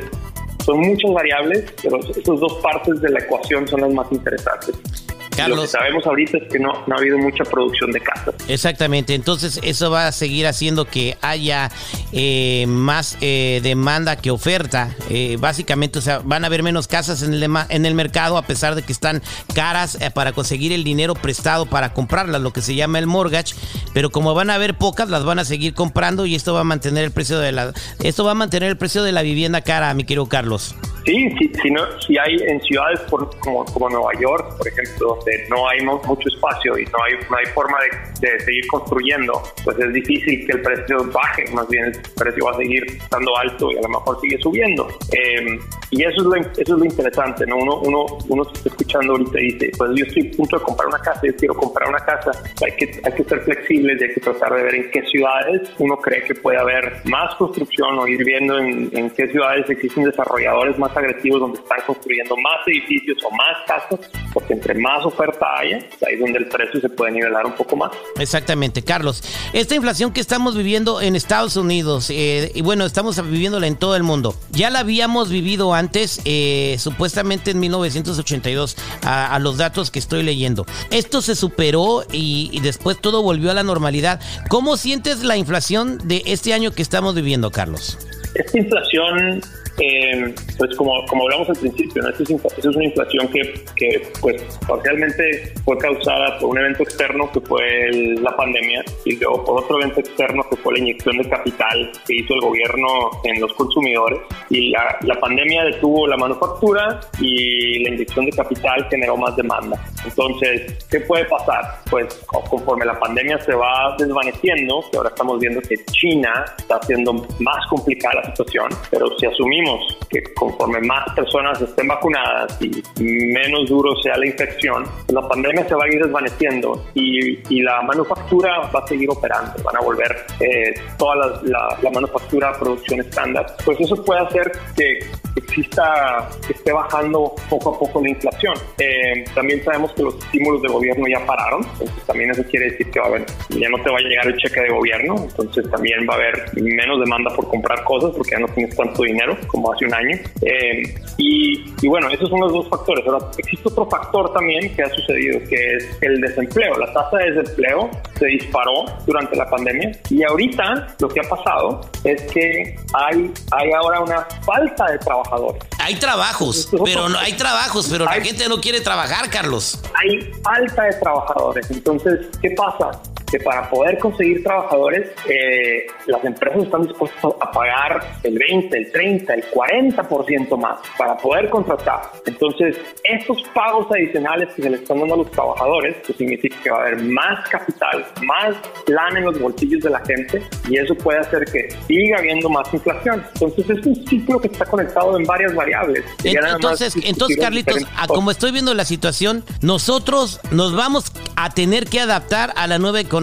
son 0.65 0.79
muchas 0.79 1.11
variables, 1.11 1.73
pero 1.81 1.99
esas 1.99 2.39
dos 2.39 2.53
partes 2.61 3.01
de 3.01 3.09
la 3.09 3.19
ecuación 3.19 3.67
son 3.67 3.81
las 3.81 3.93
más 3.93 4.11
interesantes. 4.11 5.02
Lo 5.47 5.61
que 5.61 5.67
sabemos 5.67 6.05
ahorita 6.05 6.37
es 6.37 6.51
que 6.51 6.59
no, 6.59 6.83
no 6.87 6.95
ha 6.95 6.99
habido 6.99 7.17
mucha 7.17 7.43
producción 7.43 7.91
de 7.91 7.99
casas. 7.99 8.35
Exactamente, 8.47 9.15
entonces 9.15 9.59
eso 9.63 9.91
va 9.91 10.07
a 10.07 10.11
seguir 10.11 10.47
haciendo 10.47 10.85
que 10.85 11.17
haya 11.21 11.71
eh, 12.11 12.65
más 12.67 13.17
eh, 13.21 13.59
demanda 13.63 14.15
que 14.15 14.31
oferta. 14.31 14.95
Eh, 15.09 15.37
básicamente, 15.39 15.99
o 15.99 16.01
sea, 16.01 16.19
van 16.19 16.43
a 16.43 16.47
haber 16.47 16.63
menos 16.63 16.87
casas 16.87 17.23
en 17.23 17.33
el, 17.33 17.43
en 17.69 17.85
el 17.85 17.95
mercado 17.95 18.37
a 18.37 18.43
pesar 18.43 18.75
de 18.75 18.83
que 18.83 18.91
están 18.91 19.21
caras 19.53 19.97
para 20.13 20.31
conseguir 20.31 20.71
el 20.71 20.83
dinero 20.83 21.13
prestado 21.15 21.65
para 21.65 21.93
comprarlas, 21.93 22.41
lo 22.41 22.53
que 22.53 22.61
se 22.61 22.75
llama 22.75 22.99
el 22.99 23.07
mortgage. 23.07 23.55
Pero 23.93 24.11
como 24.11 24.33
van 24.33 24.49
a 24.49 24.55
haber 24.55 24.77
pocas, 24.77 25.09
las 25.09 25.23
van 25.23 25.39
a 25.39 25.45
seguir 25.45 25.73
comprando 25.73 26.25
y 26.25 26.35
esto 26.35 26.53
va 26.53 26.61
a 26.61 26.65
mantener 26.65 27.03
el 27.03 27.11
precio 27.11 27.39
de 27.39 27.51
la, 27.51 27.73
esto 28.03 28.23
va 28.23 28.31
a 28.31 28.35
mantener 28.35 28.69
el 28.69 28.77
precio 28.77 29.03
de 29.03 29.11
la 29.11 29.21
vivienda 29.21 29.61
cara, 29.61 29.93
mi 29.93 30.03
querido 30.03 30.27
Carlos. 30.27 30.75
Sí, 31.05 31.29
sí, 31.37 31.51
si, 31.61 31.69
no, 31.69 31.81
hay 32.23 32.37
en 32.47 32.61
ciudades 32.61 33.01
como, 33.39 33.65
como 33.65 33.89
Nueva 33.89 34.11
York, 34.21 34.57
por 34.57 34.67
ejemplo, 34.67 35.15
donde 35.15 35.45
no 35.49 35.67
hay 35.67 35.81
mucho 35.81 36.29
espacio 36.29 36.77
y 36.77 36.85
no 36.85 36.97
hay, 37.03 37.13
no 37.29 37.37
hay 37.37 37.45
forma 37.47 37.77
de, 38.21 38.39
seguir 38.39 38.65
construyendo, 38.67 39.41
pues 39.65 39.77
es 39.79 39.93
difícil 39.93 40.45
que 40.45 40.53
el 40.53 40.61
precio 40.61 41.03
baje, 41.11 41.45
más 41.51 41.67
bien 41.67 41.85
el 41.85 42.01
precio 42.15 42.45
va 42.45 42.51
a 42.51 42.57
seguir 42.57 42.85
estando 42.85 43.35
alto 43.37 43.71
y 43.71 43.77
a 43.77 43.81
lo 43.81 43.89
mejor 43.89 44.19
sigue 44.21 44.37
subiendo. 44.39 44.87
Em, 45.11 45.59
y 45.91 46.03
eso 46.03 46.21
es, 46.21 46.23
lo, 46.23 46.35
eso 46.35 46.53
es 46.61 46.69
lo 46.69 46.85
interesante, 46.85 47.45
¿no? 47.45 47.57
Uno, 47.57 47.81
uno, 47.81 48.05
uno 48.29 48.43
se 48.45 48.53
está 48.53 48.69
escuchando 48.69 49.13
ahorita 49.13 49.41
y 49.41 49.43
dice, 49.51 49.71
pues 49.77 49.91
yo 49.95 50.05
estoy 50.05 50.31
a 50.31 50.37
punto 50.37 50.57
de 50.57 50.63
comprar 50.63 50.87
una 50.87 50.99
casa, 50.99 51.21
yo 51.23 51.35
quiero 51.35 51.55
comprar 51.55 51.89
una 51.89 51.99
casa, 51.99 52.31
hay 52.65 52.71
que, 52.77 53.01
hay 53.03 53.11
que 53.11 53.23
ser 53.25 53.41
flexibles 53.41 53.99
y 53.99 54.03
hay 54.05 54.13
que 54.13 54.21
tratar 54.21 54.53
de 54.55 54.63
ver 54.63 54.75
en 54.75 54.91
qué 54.91 55.01
ciudades 55.03 55.69
uno 55.79 55.97
cree 55.97 56.23
que 56.23 56.35
puede 56.35 56.57
haber 56.57 57.01
más 57.05 57.35
construcción 57.35 57.99
o 57.99 58.07
ir 58.07 58.23
viendo 58.23 58.57
en, 58.57 58.89
en 58.93 59.09
qué 59.09 59.27
ciudades 59.27 59.69
existen 59.69 60.05
desarrolladores 60.05 60.77
más 60.79 60.92
agresivos 60.95 61.41
donde 61.41 61.59
están 61.59 61.79
construyendo 61.85 62.35
más 62.37 62.67
edificios 62.67 63.17
o 63.23 63.31
más 63.31 63.57
casas, 63.67 63.99
porque 64.33 64.53
entre 64.53 64.75
más 64.75 65.05
oferta 65.05 65.45
haya, 65.57 65.77
ahí 65.77 66.13
es 66.13 66.19
donde 66.19 66.39
el 66.39 66.47
precio 66.47 66.79
se 66.81 66.89
puede 66.89 67.11
nivelar 67.11 67.45
un 67.45 67.53
poco 67.53 67.75
más. 67.75 67.91
Exactamente, 68.19 68.83
Carlos. 68.83 69.23
Esta 69.53 69.75
inflación 69.75 70.13
que 70.13 70.21
estamos 70.21 70.55
viviendo 70.55 71.01
en 71.01 71.15
Estados 71.15 71.55
Unidos, 71.55 72.09
eh, 72.09 72.51
y 72.53 72.61
bueno, 72.61 72.85
estamos 72.85 73.21
viviéndola 73.29 73.67
en 73.67 73.75
todo 73.75 73.95
el 73.95 74.03
mundo, 74.03 74.35
ya 74.51 74.69
la 74.69 74.79
habíamos 74.79 75.29
vivido 75.29 75.73
antes, 75.73 76.21
eh, 76.25 76.75
supuestamente 76.79 77.51
en 77.51 77.59
1982, 77.59 78.77
a, 79.03 79.39
los 79.39 79.57
datos 79.57 79.91
que 79.91 79.99
estoy 79.99 80.23
leyendo. 80.23 80.65
Esto 80.89 81.21
se 81.21 81.35
superó 81.35 82.03
y, 82.11 82.49
y 82.51 82.59
después 82.61 82.99
todo 82.99 83.21
volvió 83.21 83.51
a 83.51 83.53
la 83.53 83.63
normalidad. 83.63 84.21
¿Cómo 84.49 84.77
sientes 84.77 85.23
la 85.23 85.37
inflación 85.37 85.97
de 86.07 86.21
este 86.25 86.53
año 86.53 86.71
que 86.71 86.81
estamos 86.81 87.15
viviendo, 87.15 87.51
Carlos? 87.51 87.97
Esta 88.35 88.57
inflación 88.57 89.41
eh, 89.79 90.33
pues 90.57 90.75
como, 90.75 91.05
como 91.05 91.23
hablamos 91.23 91.49
al 91.49 91.55
principio, 91.55 92.03
¿no? 92.03 92.09
Esto 92.09 92.23
es, 92.23 92.65
una 92.65 92.83
inflación 92.83 93.27
que, 93.29 93.41
que, 93.75 94.07
pues 94.21 94.59
parcialmente 94.67 95.53
fue 95.65 95.77
causada 95.77 96.37
por 96.39 96.51
un 96.51 96.57
evento 96.59 96.83
externo 96.83 97.31
que 97.31 97.41
fue 97.41 97.89
la 98.21 98.35
pandemia 98.35 98.83
y 99.05 99.17
otro 99.25 99.79
evento 99.79 99.99
externo 99.99 100.43
que 100.49 100.57
fue 100.57 100.73
la 100.73 100.79
inyección 100.79 101.17
de 101.17 101.29
capital 101.29 101.91
que 102.05 102.15
hizo 102.17 102.33
el 102.35 102.41
gobierno 102.41 102.87
en 103.23 103.41
los 103.41 103.53
consumidores 103.53 104.19
y 104.49 104.69
la, 104.69 104.97
la 105.01 105.15
pandemia 105.15 105.65
detuvo 105.65 106.07
la 106.07 106.17
manufactura 106.17 106.99
y 107.19 107.83
la 107.83 107.89
inyección 107.89 108.25
de 108.25 108.31
capital 108.31 108.87
generó 108.89 109.17
más 109.17 109.35
demanda. 109.35 109.79
Entonces, 110.05 110.85
¿qué 110.89 110.99
puede 111.01 111.25
pasar? 111.25 111.79
Pues 111.89 112.23
conforme 112.27 112.85
la 112.85 112.99
pandemia 112.99 113.39
se 113.41 113.53
va 113.53 113.95
desvaneciendo, 113.97 114.83
que 114.91 114.97
ahora 114.97 115.09
estamos 115.09 115.39
viendo 115.39 115.61
que 115.61 115.75
China 115.85 116.45
está 116.57 116.77
haciendo 116.77 117.13
más 117.39 117.65
complicada 117.69 118.15
la 118.15 118.25
situación, 118.25 118.69
pero 118.91 119.17
si 119.17 119.25
asumimos 119.25 119.97
que 120.09 120.21
conforme 120.33 120.79
más 120.81 121.13
personas 121.15 121.61
estén 121.61 121.87
vacunadas 121.87 122.57
y 122.61 122.83
menos 123.01 123.69
duro 123.69 123.95
sea 124.01 124.17
la 124.17 124.25
infección, 124.25 124.85
la 125.09 125.27
pandemia 125.27 125.67
se 125.67 125.75
va 125.75 125.85
a 125.85 125.87
ir 125.87 126.03
desvaneciendo 126.03 126.85
y, 126.93 127.39
y 127.53 127.61
la 127.61 127.81
manufactura 127.81 128.69
va 128.73 128.79
a 128.79 128.87
seguir 128.87 129.09
operando, 129.09 129.53
van 129.63 129.77
a 129.77 129.81
volver 129.81 130.25
eh, 130.39 130.73
toda 130.97 131.15
la, 131.15 131.41
la, 131.43 131.77
la 131.81 131.89
manufactura 131.91 132.49
a 132.49 132.59
producción 132.59 132.99
estándar, 132.99 133.45
pues 133.63 133.79
eso 133.79 134.03
puede 134.03 134.21
hacer 134.21 134.51
que 134.75 134.99
exista, 135.35 136.29
que 136.45 136.53
esté 136.53 136.71
bajando 136.71 137.33
poco 137.49 137.75
a 137.75 137.79
poco 137.79 138.01
la 138.01 138.09
inflación. 138.09 138.53
Eh, 138.77 139.23
también 139.33 139.63
sabemos 139.63 139.92
que 139.95 140.03
los 140.03 140.15
estímulos 140.15 140.61
del 140.61 140.71
gobierno 140.71 141.05
ya 141.07 141.25
pararon, 141.25 141.63
entonces 141.79 142.03
también 142.05 142.31
eso 142.31 142.43
quiere 142.49 142.71
decir 142.71 142.89
que 142.91 142.99
va 142.99 143.05
a 143.05 143.09
haber, 143.09 143.25
ya 143.49 143.69
no 143.69 143.81
te 143.83 143.89
va 143.89 143.97
a 143.97 144.01
llegar 144.01 144.27
el 144.27 144.37
cheque 144.37 144.61
de 144.61 144.69
gobierno, 144.69 145.15
entonces 145.17 145.69
también 145.69 146.07
va 146.09 146.13
a 146.13 146.17
haber 146.17 146.61
menos 146.61 146.99
demanda 146.99 147.33
por 147.35 147.47
comprar 147.47 147.83
cosas 147.83 148.11
porque 148.15 148.31
ya 148.31 148.39
no 148.39 148.47
tienes 148.49 148.75
tanto 148.75 149.03
dinero 149.03 149.37
como 149.47 149.71
hace 149.71 149.85
un 149.85 149.93
año. 149.93 150.17
Eh, 150.41 150.95
y, 151.17 151.73
y, 151.81 151.87
bueno, 151.87 152.09
esos 152.09 152.29
son 152.29 152.39
los 152.39 152.51
dos 152.51 152.69
factores. 152.69 153.05
Ahora, 153.05 153.27
existe 153.37 153.69
otro 153.69 153.89
factor 153.89 154.33
también 154.33 154.73
que 154.75 154.83
ha 154.83 154.89
sucedido, 154.89 155.39
que 155.47 155.75
es 155.75 155.97
el 156.01 156.21
desempleo. 156.21 156.77
La 156.77 156.91
tasa 156.93 157.17
de 157.17 157.31
desempleo 157.31 157.89
se 158.17 158.25
disparó 158.25 158.85
durante 159.05 159.35
la 159.35 159.49
pandemia 159.49 159.91
y 160.09 160.23
ahorita 160.23 160.95
lo 160.99 161.09
que 161.09 161.19
ha 161.19 161.29
pasado 161.29 161.81
es 162.03 162.21
que 162.31 162.75
hay, 162.93 163.31
hay 163.51 163.71
ahora 163.71 163.99
una 163.99 164.27
falta 164.45 164.91
de 164.91 164.97
trabajadores. 164.99 165.63
Hay 165.79 165.95
trabajos, 165.95 166.69
pero 166.83 167.09
no 167.09 167.19
hay 167.19 167.33
trabajos, 167.33 167.87
pero 167.89 168.05
la 168.05 168.13
gente 168.13 168.47
no 168.47 168.61
quiere 168.61 168.81
trabajar, 168.81 169.29
Carlos. 169.29 169.82
Hay 169.95 170.19
falta 170.43 170.83
de 170.83 170.93
trabajadores. 170.93 171.71
Entonces, 171.71 172.27
¿qué 172.41 172.51
pasa? 172.51 172.91
Que 173.33 173.39
para 173.39 173.67
poder 173.67 173.97
conseguir 173.97 174.43
trabajadores, 174.43 175.09
eh, 175.27 175.87
las 176.05 176.23
empresas 176.23 176.61
están 176.61 176.83
dispuestas 176.83 177.33
a 177.41 177.51
pagar 177.51 178.19
el 178.21 178.37
20, 178.37 178.77
el 178.77 178.91
30, 178.91 179.33
el 179.33 179.43
40% 179.45 180.55
más 180.55 180.77
para 180.99 181.17
poder 181.17 181.49
contratar. 181.49 182.01
Entonces, 182.27 182.77
estos 183.03 183.41
pagos 183.55 183.87
adicionales 183.89 184.53
que 184.53 184.61
se 184.61 184.69
le 184.69 184.75
están 184.77 184.99
dando 184.99 185.15
a 185.15 185.17
los 185.17 185.31
trabajadores, 185.31 185.95
pues 186.05 186.15
significa 186.15 186.55
que 186.61 186.69
va 186.69 186.77
a 186.77 186.81
haber 186.81 187.01
más 187.05 187.49
capital, 187.49 188.05
más 188.23 188.55
plan 188.85 189.17
en 189.17 189.23
los 189.23 189.39
bolsillos 189.39 189.81
de 189.81 189.89
la 189.89 190.05
gente 190.05 190.43
y 190.69 190.77
eso 190.77 190.93
puede 190.93 191.17
hacer 191.17 191.45
que 191.45 191.75
siga 191.87 192.19
habiendo 192.19 192.49
más 192.49 192.71
inflación. 192.71 193.25
Entonces, 193.33 193.79
es 193.79 193.85
un 193.87 193.95
ciclo 194.07 194.39
que 194.39 194.49
está 194.49 194.65
conectado 194.65 195.17
en 195.17 195.25
varias 195.25 195.55
variables. 195.55 196.05
Entonces, 196.23 196.95
entonces 197.03 197.37
Carlitos, 197.37 197.83
como 198.05 198.29
estoy 198.29 198.51
viendo 198.51 198.75
la 198.75 198.85
situación, 198.85 199.43
nosotros 199.61 200.39
nos 200.51 200.75
vamos 200.75 201.11
a 201.35 201.49
tener 201.49 201.85
que 201.85 201.99
adaptar 201.99 202.53
a 202.55 202.67
la 202.67 202.77
nueva 202.77 202.99
economía 202.99 203.22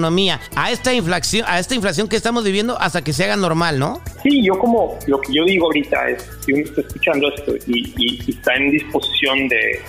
a 0.54 0.70
esta 0.70 0.92
inflación, 0.92 1.44
a 1.48 1.58
esta 1.58 1.74
inflación 1.74 2.08
que 2.08 2.16
estamos 2.16 2.44
viviendo 2.44 2.80
hasta 2.80 3.02
que 3.02 3.12
se 3.12 3.24
haga 3.24 3.36
normal, 3.36 3.78
¿no? 3.78 4.00
Sí, 4.22 4.42
yo 4.44 4.58
como 4.58 4.98
lo 5.06 5.20
que 5.20 5.32
yo 5.32 5.44
digo 5.44 5.66
ahorita 5.66 6.10
es, 6.10 6.22
si 6.44 6.52
uno 6.52 6.62
está 6.64 6.80
escuchando 6.82 7.28
esto 7.34 7.54
y, 7.66 8.30
está 8.30 8.54
en 8.54 8.70
disposición 8.70 9.48
de, 9.48 9.80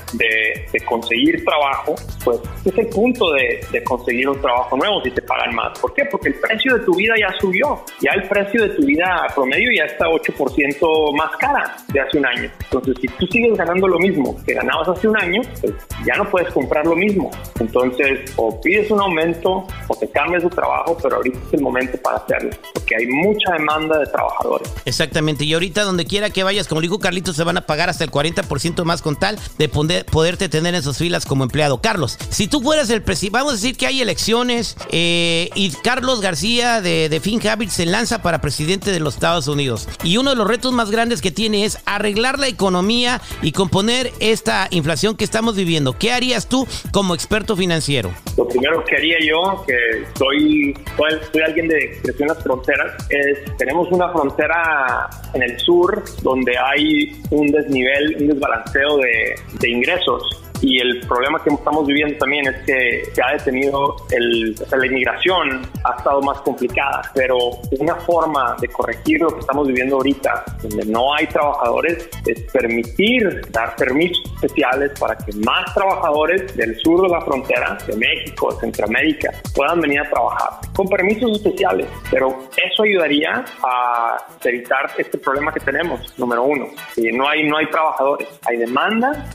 conseguir 0.86 1.44
trabajo, 1.46 1.96
pues 2.24 2.40
es 2.66 2.78
el 2.78 2.88
punto 2.88 3.32
de, 3.34 3.84
conseguir 3.84 4.30
un 4.30 4.40
trabajo 4.42 4.78
nuevo 4.78 5.02
si 5.04 5.12
te 5.12 5.22
pagan 5.22 5.56
más. 5.56 5.78
¿Por 5.80 5.94
qué? 5.94 6.06
Porque 6.06 6.30
el 6.30 6.36
precio 6.36 6.78
de 6.78 6.86
tu 6.86 6.96
vida 6.96 7.14
ya 7.20 7.34
subió. 7.40 7.84
Ya 8.02 8.12
el 8.14 8.28
precio 8.28 8.64
de 8.64 8.70
tu 8.70 8.86
vida 8.86 9.28
promedio 9.34 9.70
ya 9.78 9.86
está 9.86 10.06
8% 10.08 11.16
más 11.16 11.36
cara 11.38 11.76
de 11.92 12.00
hace 12.00 12.18
un 12.18 12.26
año. 12.26 12.52
Entonces, 12.64 12.96
si 13.02 13.08
tú 13.08 13.28
sigues 13.28 13.58
ganando 13.58 13.88
lo 13.88 14.00
mismo 14.00 14.38
que 14.46 14.54
ganabas 14.54 14.90
hace 14.90 15.08
un 15.08 15.18
año, 15.18 15.42
pues 15.62 15.74
ya 16.06 16.16
no 16.16 16.30
puedes 16.30 16.52
comprar 16.54 16.86
lo 16.86 16.96
mismo. 16.96 17.32
Entonces, 17.60 18.34
o 18.36 18.60
pides 18.62 18.90
un 18.92 19.02
aumento 19.02 19.66
o 19.88 19.96
te 19.96 20.10
cambias 20.10 20.44
de 20.44 20.50
trabajo, 20.50 20.98
pero 21.02 21.18
ahorita 21.18 21.38
es 21.48 21.54
el 21.54 21.62
momento 21.62 21.98
para 22.02 22.18
hacerlo, 22.18 22.52
porque 22.74 22.96
hay 22.96 23.08
mucha 23.08 23.54
demanda 23.54 24.00
de 24.00 24.06
trabajadores. 24.22 24.72
Exactamente, 24.86 25.46
y 25.46 25.54
ahorita 25.54 25.84
donde 25.84 26.06
quiera 26.06 26.30
que 26.30 26.44
vayas, 26.44 26.68
como 26.68 26.82
dijo 26.82 27.00
Carlitos, 27.00 27.36
se 27.36 27.44
van 27.44 27.58
a 27.58 27.66
pagar 27.66 27.90
hasta 27.90 28.04
el 28.04 28.12
40% 28.12 28.84
más 28.84 29.02
con 29.02 29.16
tal 29.16 29.40
de 29.58 29.70
poder, 29.70 30.06
poderte 30.06 30.50
tener 30.50 30.76
en 30.76 30.84
sus 30.84 30.98
filas 30.98 31.26
como 31.26 31.44
empleado. 31.44 31.82
Carlos, 31.82 32.18
si 32.30 32.48
tú 32.48 32.62
fueras 32.62 32.90
el 32.90 33.02
presidente, 33.02 33.38
vamos 33.38 33.54
a 33.54 33.56
decir 33.56 33.78
que 33.78 33.88
hay 33.88 34.02
elecciones 34.02 34.76
eh, 34.90 35.50
y 35.56 35.72
Carlos 35.84 36.22
García 36.22 36.82
de, 36.82 37.10
de 37.10 37.20
FinHabit 37.20 37.70
se 37.70 37.86
lanza 37.86 38.22
para 38.22 38.42
presidente 38.42 38.92
de 38.92 39.00
los 39.00 39.16
Estados 39.16 39.48
Unidos. 39.48 39.88
Y 40.04 40.18
uno 40.18 40.32
de 40.32 40.36
los 40.36 40.48
retos 40.48 40.74
más 40.74 40.92
grandes 40.92 41.22
que 41.22 41.32
tiene 41.32 41.66
es 41.66 41.80
arreglar 41.86 42.40
la 42.40 42.48
economía 42.48 43.22
y 43.42 43.52
componer 43.52 44.12
esta 44.20 44.68
inflación 44.72 45.16
que 45.16 45.24
estamos 45.24 45.56
viviendo. 45.56 45.98
¿Qué 45.98 46.12
harías 46.12 46.48
tú 46.48 46.68
como 46.92 47.16
experto 47.16 47.56
financiero? 47.56 48.12
Lo 48.38 48.48
primero 48.48 48.84
que 48.86 48.96
haría 48.96 49.18
yo, 49.22 49.64
que 49.68 50.06
soy, 50.18 50.74
soy, 50.98 51.42
alguien 51.42 51.68
de 51.68 52.00
creció 52.02 52.24
en 52.24 52.28
las 52.30 52.44
fronteras, 52.44 52.94
es, 53.10 53.58
tenemos 53.58 53.88
una 53.92 54.11
frontera 54.12 55.10
en 55.34 55.44
el 55.44 55.60
sur 55.60 56.04
donde 56.22 56.54
hay 56.58 57.22
un 57.32 57.48
desnivel, 57.48 58.18
un 58.20 58.28
desbalanceo 58.28 58.98
de, 58.98 59.36
de 59.60 59.70
ingresos 59.70 60.42
y 60.62 60.80
el 60.80 61.00
problema 61.08 61.44
que 61.44 61.50
estamos 61.50 61.88
viviendo 61.88 62.18
también 62.18 62.48
es 62.48 62.58
que 62.66 63.04
se 63.14 63.22
ha 63.22 63.32
detenido 63.32 63.96
el, 64.12 64.56
la 64.56 64.86
inmigración, 64.86 65.62
ha 65.84 65.98
estado 65.98 66.22
más 66.22 66.40
complicada, 66.42 67.02
pero 67.14 67.38
una 67.80 67.96
forma 67.96 68.56
de 68.62 68.68
corregir 68.68 69.22
lo 69.22 69.30
que 69.30 69.40
estamos 69.40 69.68
viviendo 69.68 69.96
ahorita, 69.96 70.44
donde 70.62 70.86
no 70.86 71.14
hay 71.14 71.26
trabajadores, 71.28 72.10
es 72.28 72.42
permitir 72.52 73.42
dar 73.50 73.76
permisos 73.76 74.22
especiales 74.36 74.92
para 75.00 75.18
que 75.18 75.34
más 75.38 75.74
trabajadores 75.74 76.56
del 76.56 76.78
sur 76.80 77.02
de 77.02 77.10
la 77.10 77.22
frontera, 77.22 77.78
de 77.88 77.96
México, 77.96 78.52
Centroamérica, 78.60 79.32
puedan 79.56 79.82
venir 79.82 80.02
a 80.02 80.10
trabajar 80.10 80.50
con 80.76 80.88
permisos 80.88 81.32
especiales. 81.38 81.88
Pero 82.12 82.40
eso 82.56 82.84
ayudaría 82.84 83.44
a 83.64 84.18
evitar 84.44 84.92
este 84.98 85.18
problema 85.18 85.52
que 85.52 85.60
tenemos, 85.60 86.14
número 86.20 86.44
uno. 86.44 86.68
No 87.14 87.28
hay, 87.28 87.48
no 87.48 87.58
hay 87.58 87.66
trabajadores, 87.68 88.28
hay 88.46 88.58
demanda, 88.58 89.26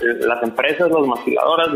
las 0.00 0.42
empresas 0.42 0.63
empresas, 0.64 0.90
las 0.90 1.06
maquiladoras, 1.06 1.68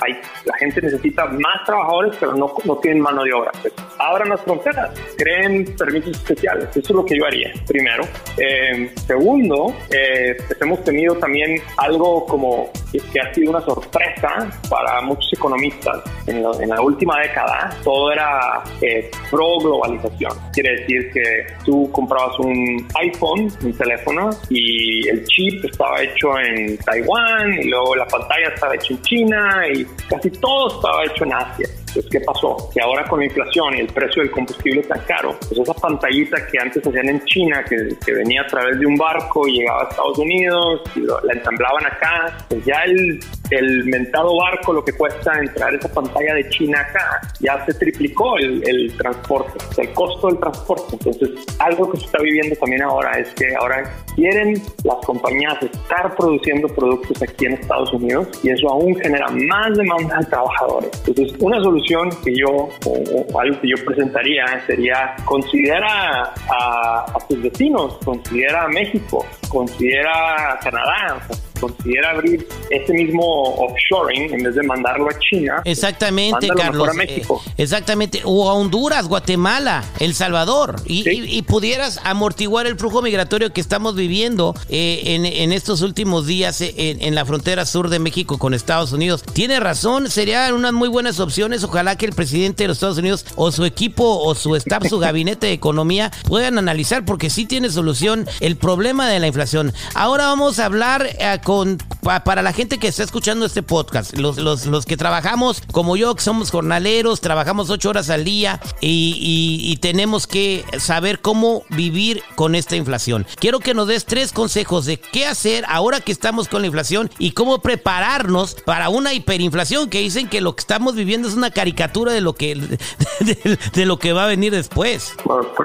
hay, 0.00 0.12
la 0.44 0.56
gente 0.58 0.80
necesita 0.82 1.26
más 1.26 1.64
trabajadores, 1.64 2.16
pero 2.18 2.34
no, 2.34 2.52
no 2.64 2.76
tienen 2.76 3.02
mano 3.02 3.24
de 3.24 3.32
obra. 3.32 3.50
Pues, 3.60 3.74
abran 3.98 4.28
las 4.30 4.40
fronteras, 4.42 4.90
creen 5.16 5.64
permisos 5.76 6.16
especiales. 6.16 6.68
Eso 6.70 6.80
es 6.80 6.90
lo 6.90 7.04
que 7.04 7.16
yo 7.16 7.26
haría, 7.26 7.52
primero. 7.66 8.04
Eh, 8.36 8.92
segundo, 9.06 9.74
eh, 9.90 10.36
pues 10.46 10.60
hemos 10.62 10.82
tenido 10.84 11.14
también 11.16 11.60
algo 11.76 12.24
como 12.26 12.70
que 12.92 13.20
ha 13.20 13.32
sido 13.34 13.50
una 13.50 13.60
sorpresa 13.60 14.50
para 14.68 15.00
muchos 15.02 15.32
economistas. 15.32 16.02
En, 16.26 16.42
la 16.42 16.80
última 16.80 17.20
década, 17.20 17.70
todo 17.82 18.12
era 18.12 18.62
eh, 18.80 19.10
pro 19.30 19.58
globalización. 19.58 20.32
Quiere 20.52 20.80
decir 20.80 21.10
que 21.12 21.46
tú 21.64 21.90
comprabas 21.92 22.38
un 22.38 22.86
iPhone, 23.00 23.48
un 23.62 23.72
teléfono, 23.72 24.30
y 24.48 25.08
el 25.08 25.24
chip 25.24 25.64
estaba 25.64 26.02
hecho 26.02 26.38
en 26.38 26.76
Taiwán, 26.78 27.54
y 27.60 27.68
luego 27.68 27.96
la 27.96 28.06
pantalla 28.20 28.48
estaba 28.54 28.74
hecha 28.74 28.94
en 28.94 29.02
China, 29.02 29.62
y 29.72 29.84
casi 30.08 30.30
todo 30.30 30.76
estaba 30.76 31.04
hecho 31.04 31.24
en 31.24 31.32
Asia. 31.32 31.68
Entonces, 31.90 32.10
¿qué 32.10 32.20
pasó? 32.20 32.70
Que 32.72 32.80
ahora 32.80 33.04
con 33.08 33.18
la 33.18 33.24
inflación 33.26 33.74
y 33.76 33.80
el 33.80 33.88
precio 33.88 34.22
del 34.22 34.30
combustible 34.30 34.82
tan 34.84 35.00
caro, 35.00 35.36
pues 35.40 35.58
esa 35.60 35.74
pantallita 35.74 36.46
que 36.46 36.58
antes 36.58 36.86
hacían 36.86 37.08
en 37.08 37.24
China, 37.24 37.64
que, 37.68 37.96
que 38.04 38.12
venía 38.12 38.42
a 38.42 38.46
través 38.46 38.78
de 38.78 38.86
un 38.86 38.96
barco 38.96 39.46
y 39.48 39.58
llegaba 39.58 39.82
a 39.82 39.88
Estados 39.88 40.18
Unidos 40.18 40.82
y 40.94 41.00
la 41.00 41.32
ensamblaban 41.32 41.86
acá, 41.86 42.46
pues 42.48 42.64
ya 42.64 42.82
el, 42.84 43.20
el 43.50 43.84
mentado 43.86 44.36
barco, 44.36 44.72
lo 44.72 44.84
que 44.84 44.92
cuesta 44.92 45.38
entrar 45.40 45.74
esa 45.74 45.92
pantalla 45.92 46.34
de 46.34 46.48
China 46.50 46.80
acá, 46.80 47.20
ya 47.40 47.64
se 47.66 47.74
triplicó 47.74 48.36
el, 48.38 48.62
el 48.68 48.96
transporte, 48.96 49.58
el 49.78 49.92
costo 49.92 50.28
del 50.28 50.38
transporte. 50.38 50.92
Entonces, 50.92 51.30
algo 51.58 51.90
que 51.90 51.98
se 51.98 52.04
está 52.06 52.18
viviendo 52.22 52.54
también 52.56 52.82
ahora 52.82 53.18
es 53.18 53.28
que 53.34 53.54
ahora 53.56 53.92
quieren 54.14 54.54
las 54.84 55.04
compañías 55.04 55.60
estar 55.62 56.14
produciendo 56.14 56.68
productos 56.68 57.20
aquí 57.22 57.46
en 57.46 57.54
Estados 57.54 57.92
Unidos 57.92 58.28
y 58.42 58.50
eso 58.50 58.68
aún 58.68 58.94
genera 58.96 59.26
más 59.28 59.76
demanda 59.76 60.18
de 60.18 60.26
trabajadores. 60.26 60.90
Entonces, 61.06 61.36
una 61.40 61.60
solución 61.62 61.79
que 61.82 62.34
yo, 62.36 62.68
o, 62.86 63.40
algo 63.40 63.60
que 63.60 63.68
yo 63.68 63.84
presentaría 63.84 64.44
sería 64.66 65.16
considera 65.24 66.32
a, 66.50 67.04
a 67.14 67.26
tus 67.28 67.42
vecinos, 67.42 67.98
considera 68.04 68.64
a 68.64 68.68
México, 68.68 69.24
considera 69.48 70.52
a 70.52 70.58
Canadá, 70.58 71.20
considera 71.60 72.10
abrir 72.10 72.46
ese 72.70 72.92
mismo 72.92 73.54
offshoring 73.54 74.32
en 74.34 74.42
vez 74.42 74.54
de 74.54 74.62
mandarlo 74.62 75.08
a 75.08 75.18
China. 75.18 75.62
Exactamente, 75.64 76.48
Carlos. 76.48 76.88
A 76.88 76.94
México. 76.94 77.42
Eh, 77.46 77.52
exactamente. 77.58 78.22
O 78.24 78.48
a 78.48 78.54
Honduras, 78.54 79.06
Guatemala, 79.06 79.84
El 79.98 80.14
Salvador. 80.14 80.76
Y, 80.86 81.42
pudieras 81.50 82.00
amortiguar 82.04 82.66
el 82.66 82.78
flujo 82.78 83.02
migratorio 83.02 83.52
que 83.52 83.60
estamos 83.60 83.96
viviendo 83.96 84.54
eh, 84.68 85.02
en, 85.04 85.52
estos 85.52 85.82
últimos 85.82 86.26
días 86.26 86.60
eh, 86.60 86.72
en, 86.76 87.02
en, 87.02 87.14
la 87.14 87.24
frontera 87.24 87.66
sur 87.66 87.88
de 87.88 87.98
México 87.98 88.38
con 88.38 88.54
Estados 88.54 88.92
Unidos. 88.92 89.24
Tiene 89.32 89.58
razón, 89.58 90.08
serían 90.08 90.54
unas 90.54 90.72
muy 90.72 90.88
buenas 90.88 91.18
opciones. 91.18 91.64
Ojalá 91.64 91.96
que 91.96 92.06
el 92.06 92.12
presidente 92.12 92.64
de 92.64 92.68
los 92.68 92.76
Estados 92.76 92.98
Unidos 92.98 93.26
o 93.36 93.50
su 93.50 93.64
equipo 93.64 94.20
o 94.20 94.34
su 94.34 94.54
staff, 94.56 94.86
su 94.88 94.98
gabinete 95.00 95.48
de 95.48 95.52
economía 95.54 96.12
puedan 96.28 96.58
analizar 96.58 97.04
porque 97.04 97.30
sí 97.30 97.46
tiene 97.46 97.70
solución 97.70 98.28
el 98.40 98.56
problema 98.56 99.08
de 99.08 99.18
la 99.18 99.26
inflación. 99.26 99.72
Ahora 99.94 100.26
vamos 100.26 100.58
a 100.58 100.66
hablar 100.66 101.08
con 101.42 101.49
con 101.50 101.89
para 102.02 102.42
la 102.42 102.52
gente 102.52 102.78
que 102.78 102.88
está 102.88 103.02
escuchando 103.02 103.46
este 103.46 103.62
podcast, 103.62 104.16
los, 104.16 104.38
los, 104.38 104.66
los, 104.66 104.86
que 104.86 104.96
trabajamos 104.96 105.62
como 105.72 105.96
yo, 105.96 106.14
que 106.14 106.22
somos 106.22 106.50
jornaleros, 106.50 107.20
trabajamos 107.20 107.70
ocho 107.70 107.90
horas 107.90 108.10
al 108.10 108.24
día 108.24 108.60
y, 108.80 109.76
tenemos 109.80 110.26
que 110.26 110.64
saber 110.78 111.20
cómo 111.20 111.64
vivir 111.70 112.22
con 112.34 112.54
esta 112.54 112.76
inflación. 112.76 113.26
Quiero 113.38 113.60
que 113.60 113.72
nos 113.72 113.88
des 113.88 114.04
tres 114.04 114.30
consejos 114.32 114.84
de 114.84 114.98
qué 114.98 115.24
hacer 115.26 115.64
ahora 115.68 116.00
que 116.00 116.12
estamos 116.12 116.48
con 116.48 116.60
la 116.60 116.66
inflación 116.66 117.08
y 117.18 117.30
cómo 117.30 117.60
prepararnos 117.60 118.54
para 118.54 118.90
una 118.90 119.14
hiperinflación 119.14 119.88
que 119.88 120.00
dicen 120.00 120.28
que 120.28 120.42
lo 120.42 120.54
que 120.54 120.60
estamos 120.60 120.94
viviendo 120.94 121.28
es 121.28 121.34
una 121.34 121.50
caricatura 121.50 122.12
de 122.12 122.20
lo 122.20 122.34
que, 122.34 122.54
de, 123.74 123.86
lo 123.86 123.98
que 123.98 124.12
va 124.12 124.24
a 124.24 124.26
venir 124.26 124.52
después. 124.52 125.14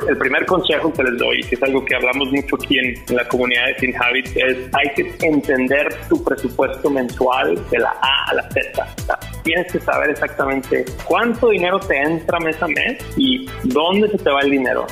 el 0.07 0.17
primer 0.17 0.45
consejo 0.45 0.93
que 0.93 1.03
les 1.03 1.17
doy, 1.17 1.43
que 1.43 1.55
es 1.55 1.63
algo 1.63 1.83
que 1.83 1.95
hablamos 1.95 2.31
mucho 2.31 2.55
aquí 2.55 2.77
en, 2.77 2.95
la 3.15 3.27
comunidad 3.27 3.67
de 3.67 3.79
Sin 3.79 3.95
Habits, 4.01 4.31
es 4.35 4.57
hay 4.73 4.93
que 4.95 5.25
entender 5.25 5.99
tu 6.07 6.23
presupuesto 6.25 6.89
mensual 6.89 7.55
de 7.69 7.79
la 7.79 7.95
A 8.01 8.31
a 8.31 8.33
la 8.33 8.49
Z. 8.49 8.85
tienes 9.43 9.71
que 9.71 9.79
saber 9.79 10.09
exactamente 10.09 10.85
cuánto 11.05 11.49
dinero 11.49 11.79
te 11.79 11.97
entra 12.01 12.39
mes 12.39 12.61
a 12.61 12.67
mes 12.67 12.97
y 13.15 13.47
dónde 13.63 14.09
se 14.09 14.17
te 14.17 14.29
va 14.29 14.41
el 14.41 14.51
dinero. 14.51 14.85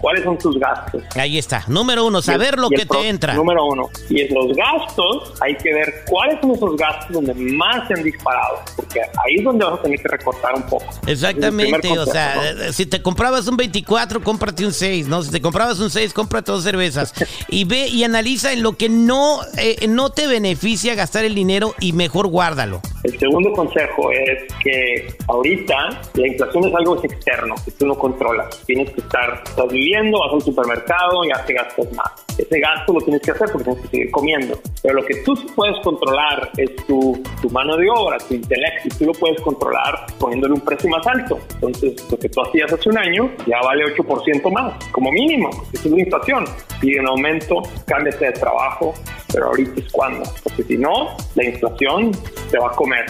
¿Cuáles 0.00 0.24
son 0.24 0.38
tus 0.38 0.58
gastos? 0.58 1.02
Ahí 1.16 1.38
está. 1.38 1.64
Número 1.68 2.06
uno, 2.06 2.22
saber 2.22 2.58
lo 2.58 2.68
que 2.68 2.86
te 2.86 3.08
entra. 3.08 3.34
Número 3.34 3.64
uno. 3.66 3.88
Y 4.08 4.22
en 4.22 4.34
los 4.34 4.56
gastos 4.56 5.34
hay 5.40 5.56
que 5.56 5.72
ver 5.72 6.04
cuáles 6.08 6.40
son 6.40 6.52
esos 6.52 6.76
gastos 6.76 7.12
donde 7.12 7.34
más 7.34 7.86
se 7.88 7.94
han 7.94 8.02
disparado. 8.02 8.60
Porque 8.76 9.00
ahí 9.00 9.36
es 9.38 9.44
donde 9.44 9.64
vas 9.64 9.78
a 9.78 9.82
tener 9.82 10.00
que 10.00 10.08
recortar 10.08 10.54
un 10.54 10.62
poco. 10.62 10.84
Exactamente. 11.06 11.98
o 11.98 12.06
sea, 12.06 12.50
eh, 12.50 12.72
si 12.72 12.86
te 12.86 13.02
comprabas 13.02 13.46
un 13.46 13.56
24, 13.56 14.22
cómprate 14.22 14.66
un 14.66 14.72
6, 14.72 15.08
¿no? 15.08 15.22
Si 15.22 15.30
te 15.30 15.40
comprabas 15.40 15.78
un 15.80 15.90
6, 15.90 16.12
cómprate 16.12 16.52
dos 16.52 16.64
cervezas. 16.64 17.14
y 17.48 17.64
ve 17.64 17.88
y 17.88 18.04
analiza 18.04 18.52
en 18.52 18.62
lo 18.62 18.76
que 18.76 18.88
no, 18.88 19.40
eh, 19.58 19.86
no 19.88 20.10
te 20.10 20.26
beneficia 20.26 20.94
gastar 20.94 21.24
el 21.24 21.34
dinero 21.34 21.74
y 21.80 21.92
mejor 21.92 22.26
guárdalo. 22.26 22.80
El 23.04 23.18
segundo 23.18 23.52
consejo 23.52 24.10
es 24.12 24.52
que 24.62 25.14
ahorita 25.26 26.00
la 26.14 26.26
inflación 26.26 26.68
es 26.68 26.74
algo 26.74 27.02
externo, 27.02 27.54
que 27.64 27.72
tú 27.72 27.86
no 27.86 27.94
controlas. 27.96 28.62
Tienes 28.64 28.90
que 28.90 29.00
estar, 29.00 29.42
estás 29.62 29.72
viviendo, 29.72 30.18
vas 30.20 30.32
al 30.32 30.42
supermercado, 30.42 31.24
ya 31.24 31.44
te 31.44 31.54
gastas 31.54 31.92
más. 31.94 32.31
Ese 32.38 32.60
gasto 32.60 32.92
lo 32.92 33.00
tienes 33.00 33.22
que 33.22 33.30
hacer 33.30 33.48
porque 33.52 33.64
tienes 33.64 33.82
que 33.82 33.88
seguir 33.88 34.10
comiendo. 34.10 34.60
Pero 34.82 34.94
lo 34.94 35.04
que 35.04 35.16
tú 35.22 35.34
puedes 35.54 35.78
controlar 35.80 36.50
es 36.56 36.74
tu, 36.86 37.22
tu 37.40 37.50
mano 37.50 37.76
de 37.76 37.88
obra, 37.90 38.18
tu 38.18 38.34
intelecto, 38.34 38.88
y 38.88 38.90
tú 38.90 39.04
lo 39.06 39.12
puedes 39.12 39.40
controlar 39.42 40.06
poniéndole 40.18 40.54
un 40.54 40.60
precio 40.60 40.88
más 40.90 41.06
alto. 41.06 41.38
Entonces, 41.54 42.10
lo 42.10 42.18
que 42.18 42.28
tú 42.28 42.40
hacías 42.42 42.72
hace 42.72 42.88
un 42.88 42.98
año 42.98 43.30
ya 43.46 43.60
vale 43.62 43.84
8% 43.96 44.52
más, 44.52 44.84
como 44.90 45.10
mínimo. 45.12 45.50
Eso 45.72 45.88
es 45.88 45.94
la 45.94 46.00
inflación. 46.00 46.44
Pide 46.80 47.00
un 47.00 47.08
aumento, 47.08 47.62
cámbiate 47.86 48.26
de 48.26 48.32
trabajo, 48.32 48.94
pero 49.32 49.46
ahorita 49.46 49.80
es 49.80 49.92
cuando. 49.92 50.22
Porque 50.42 50.62
si 50.64 50.76
no, 50.76 51.16
la 51.34 51.44
inflación 51.44 52.12
te 52.50 52.58
va 52.58 52.68
a 52.68 52.72
comer. 52.72 53.06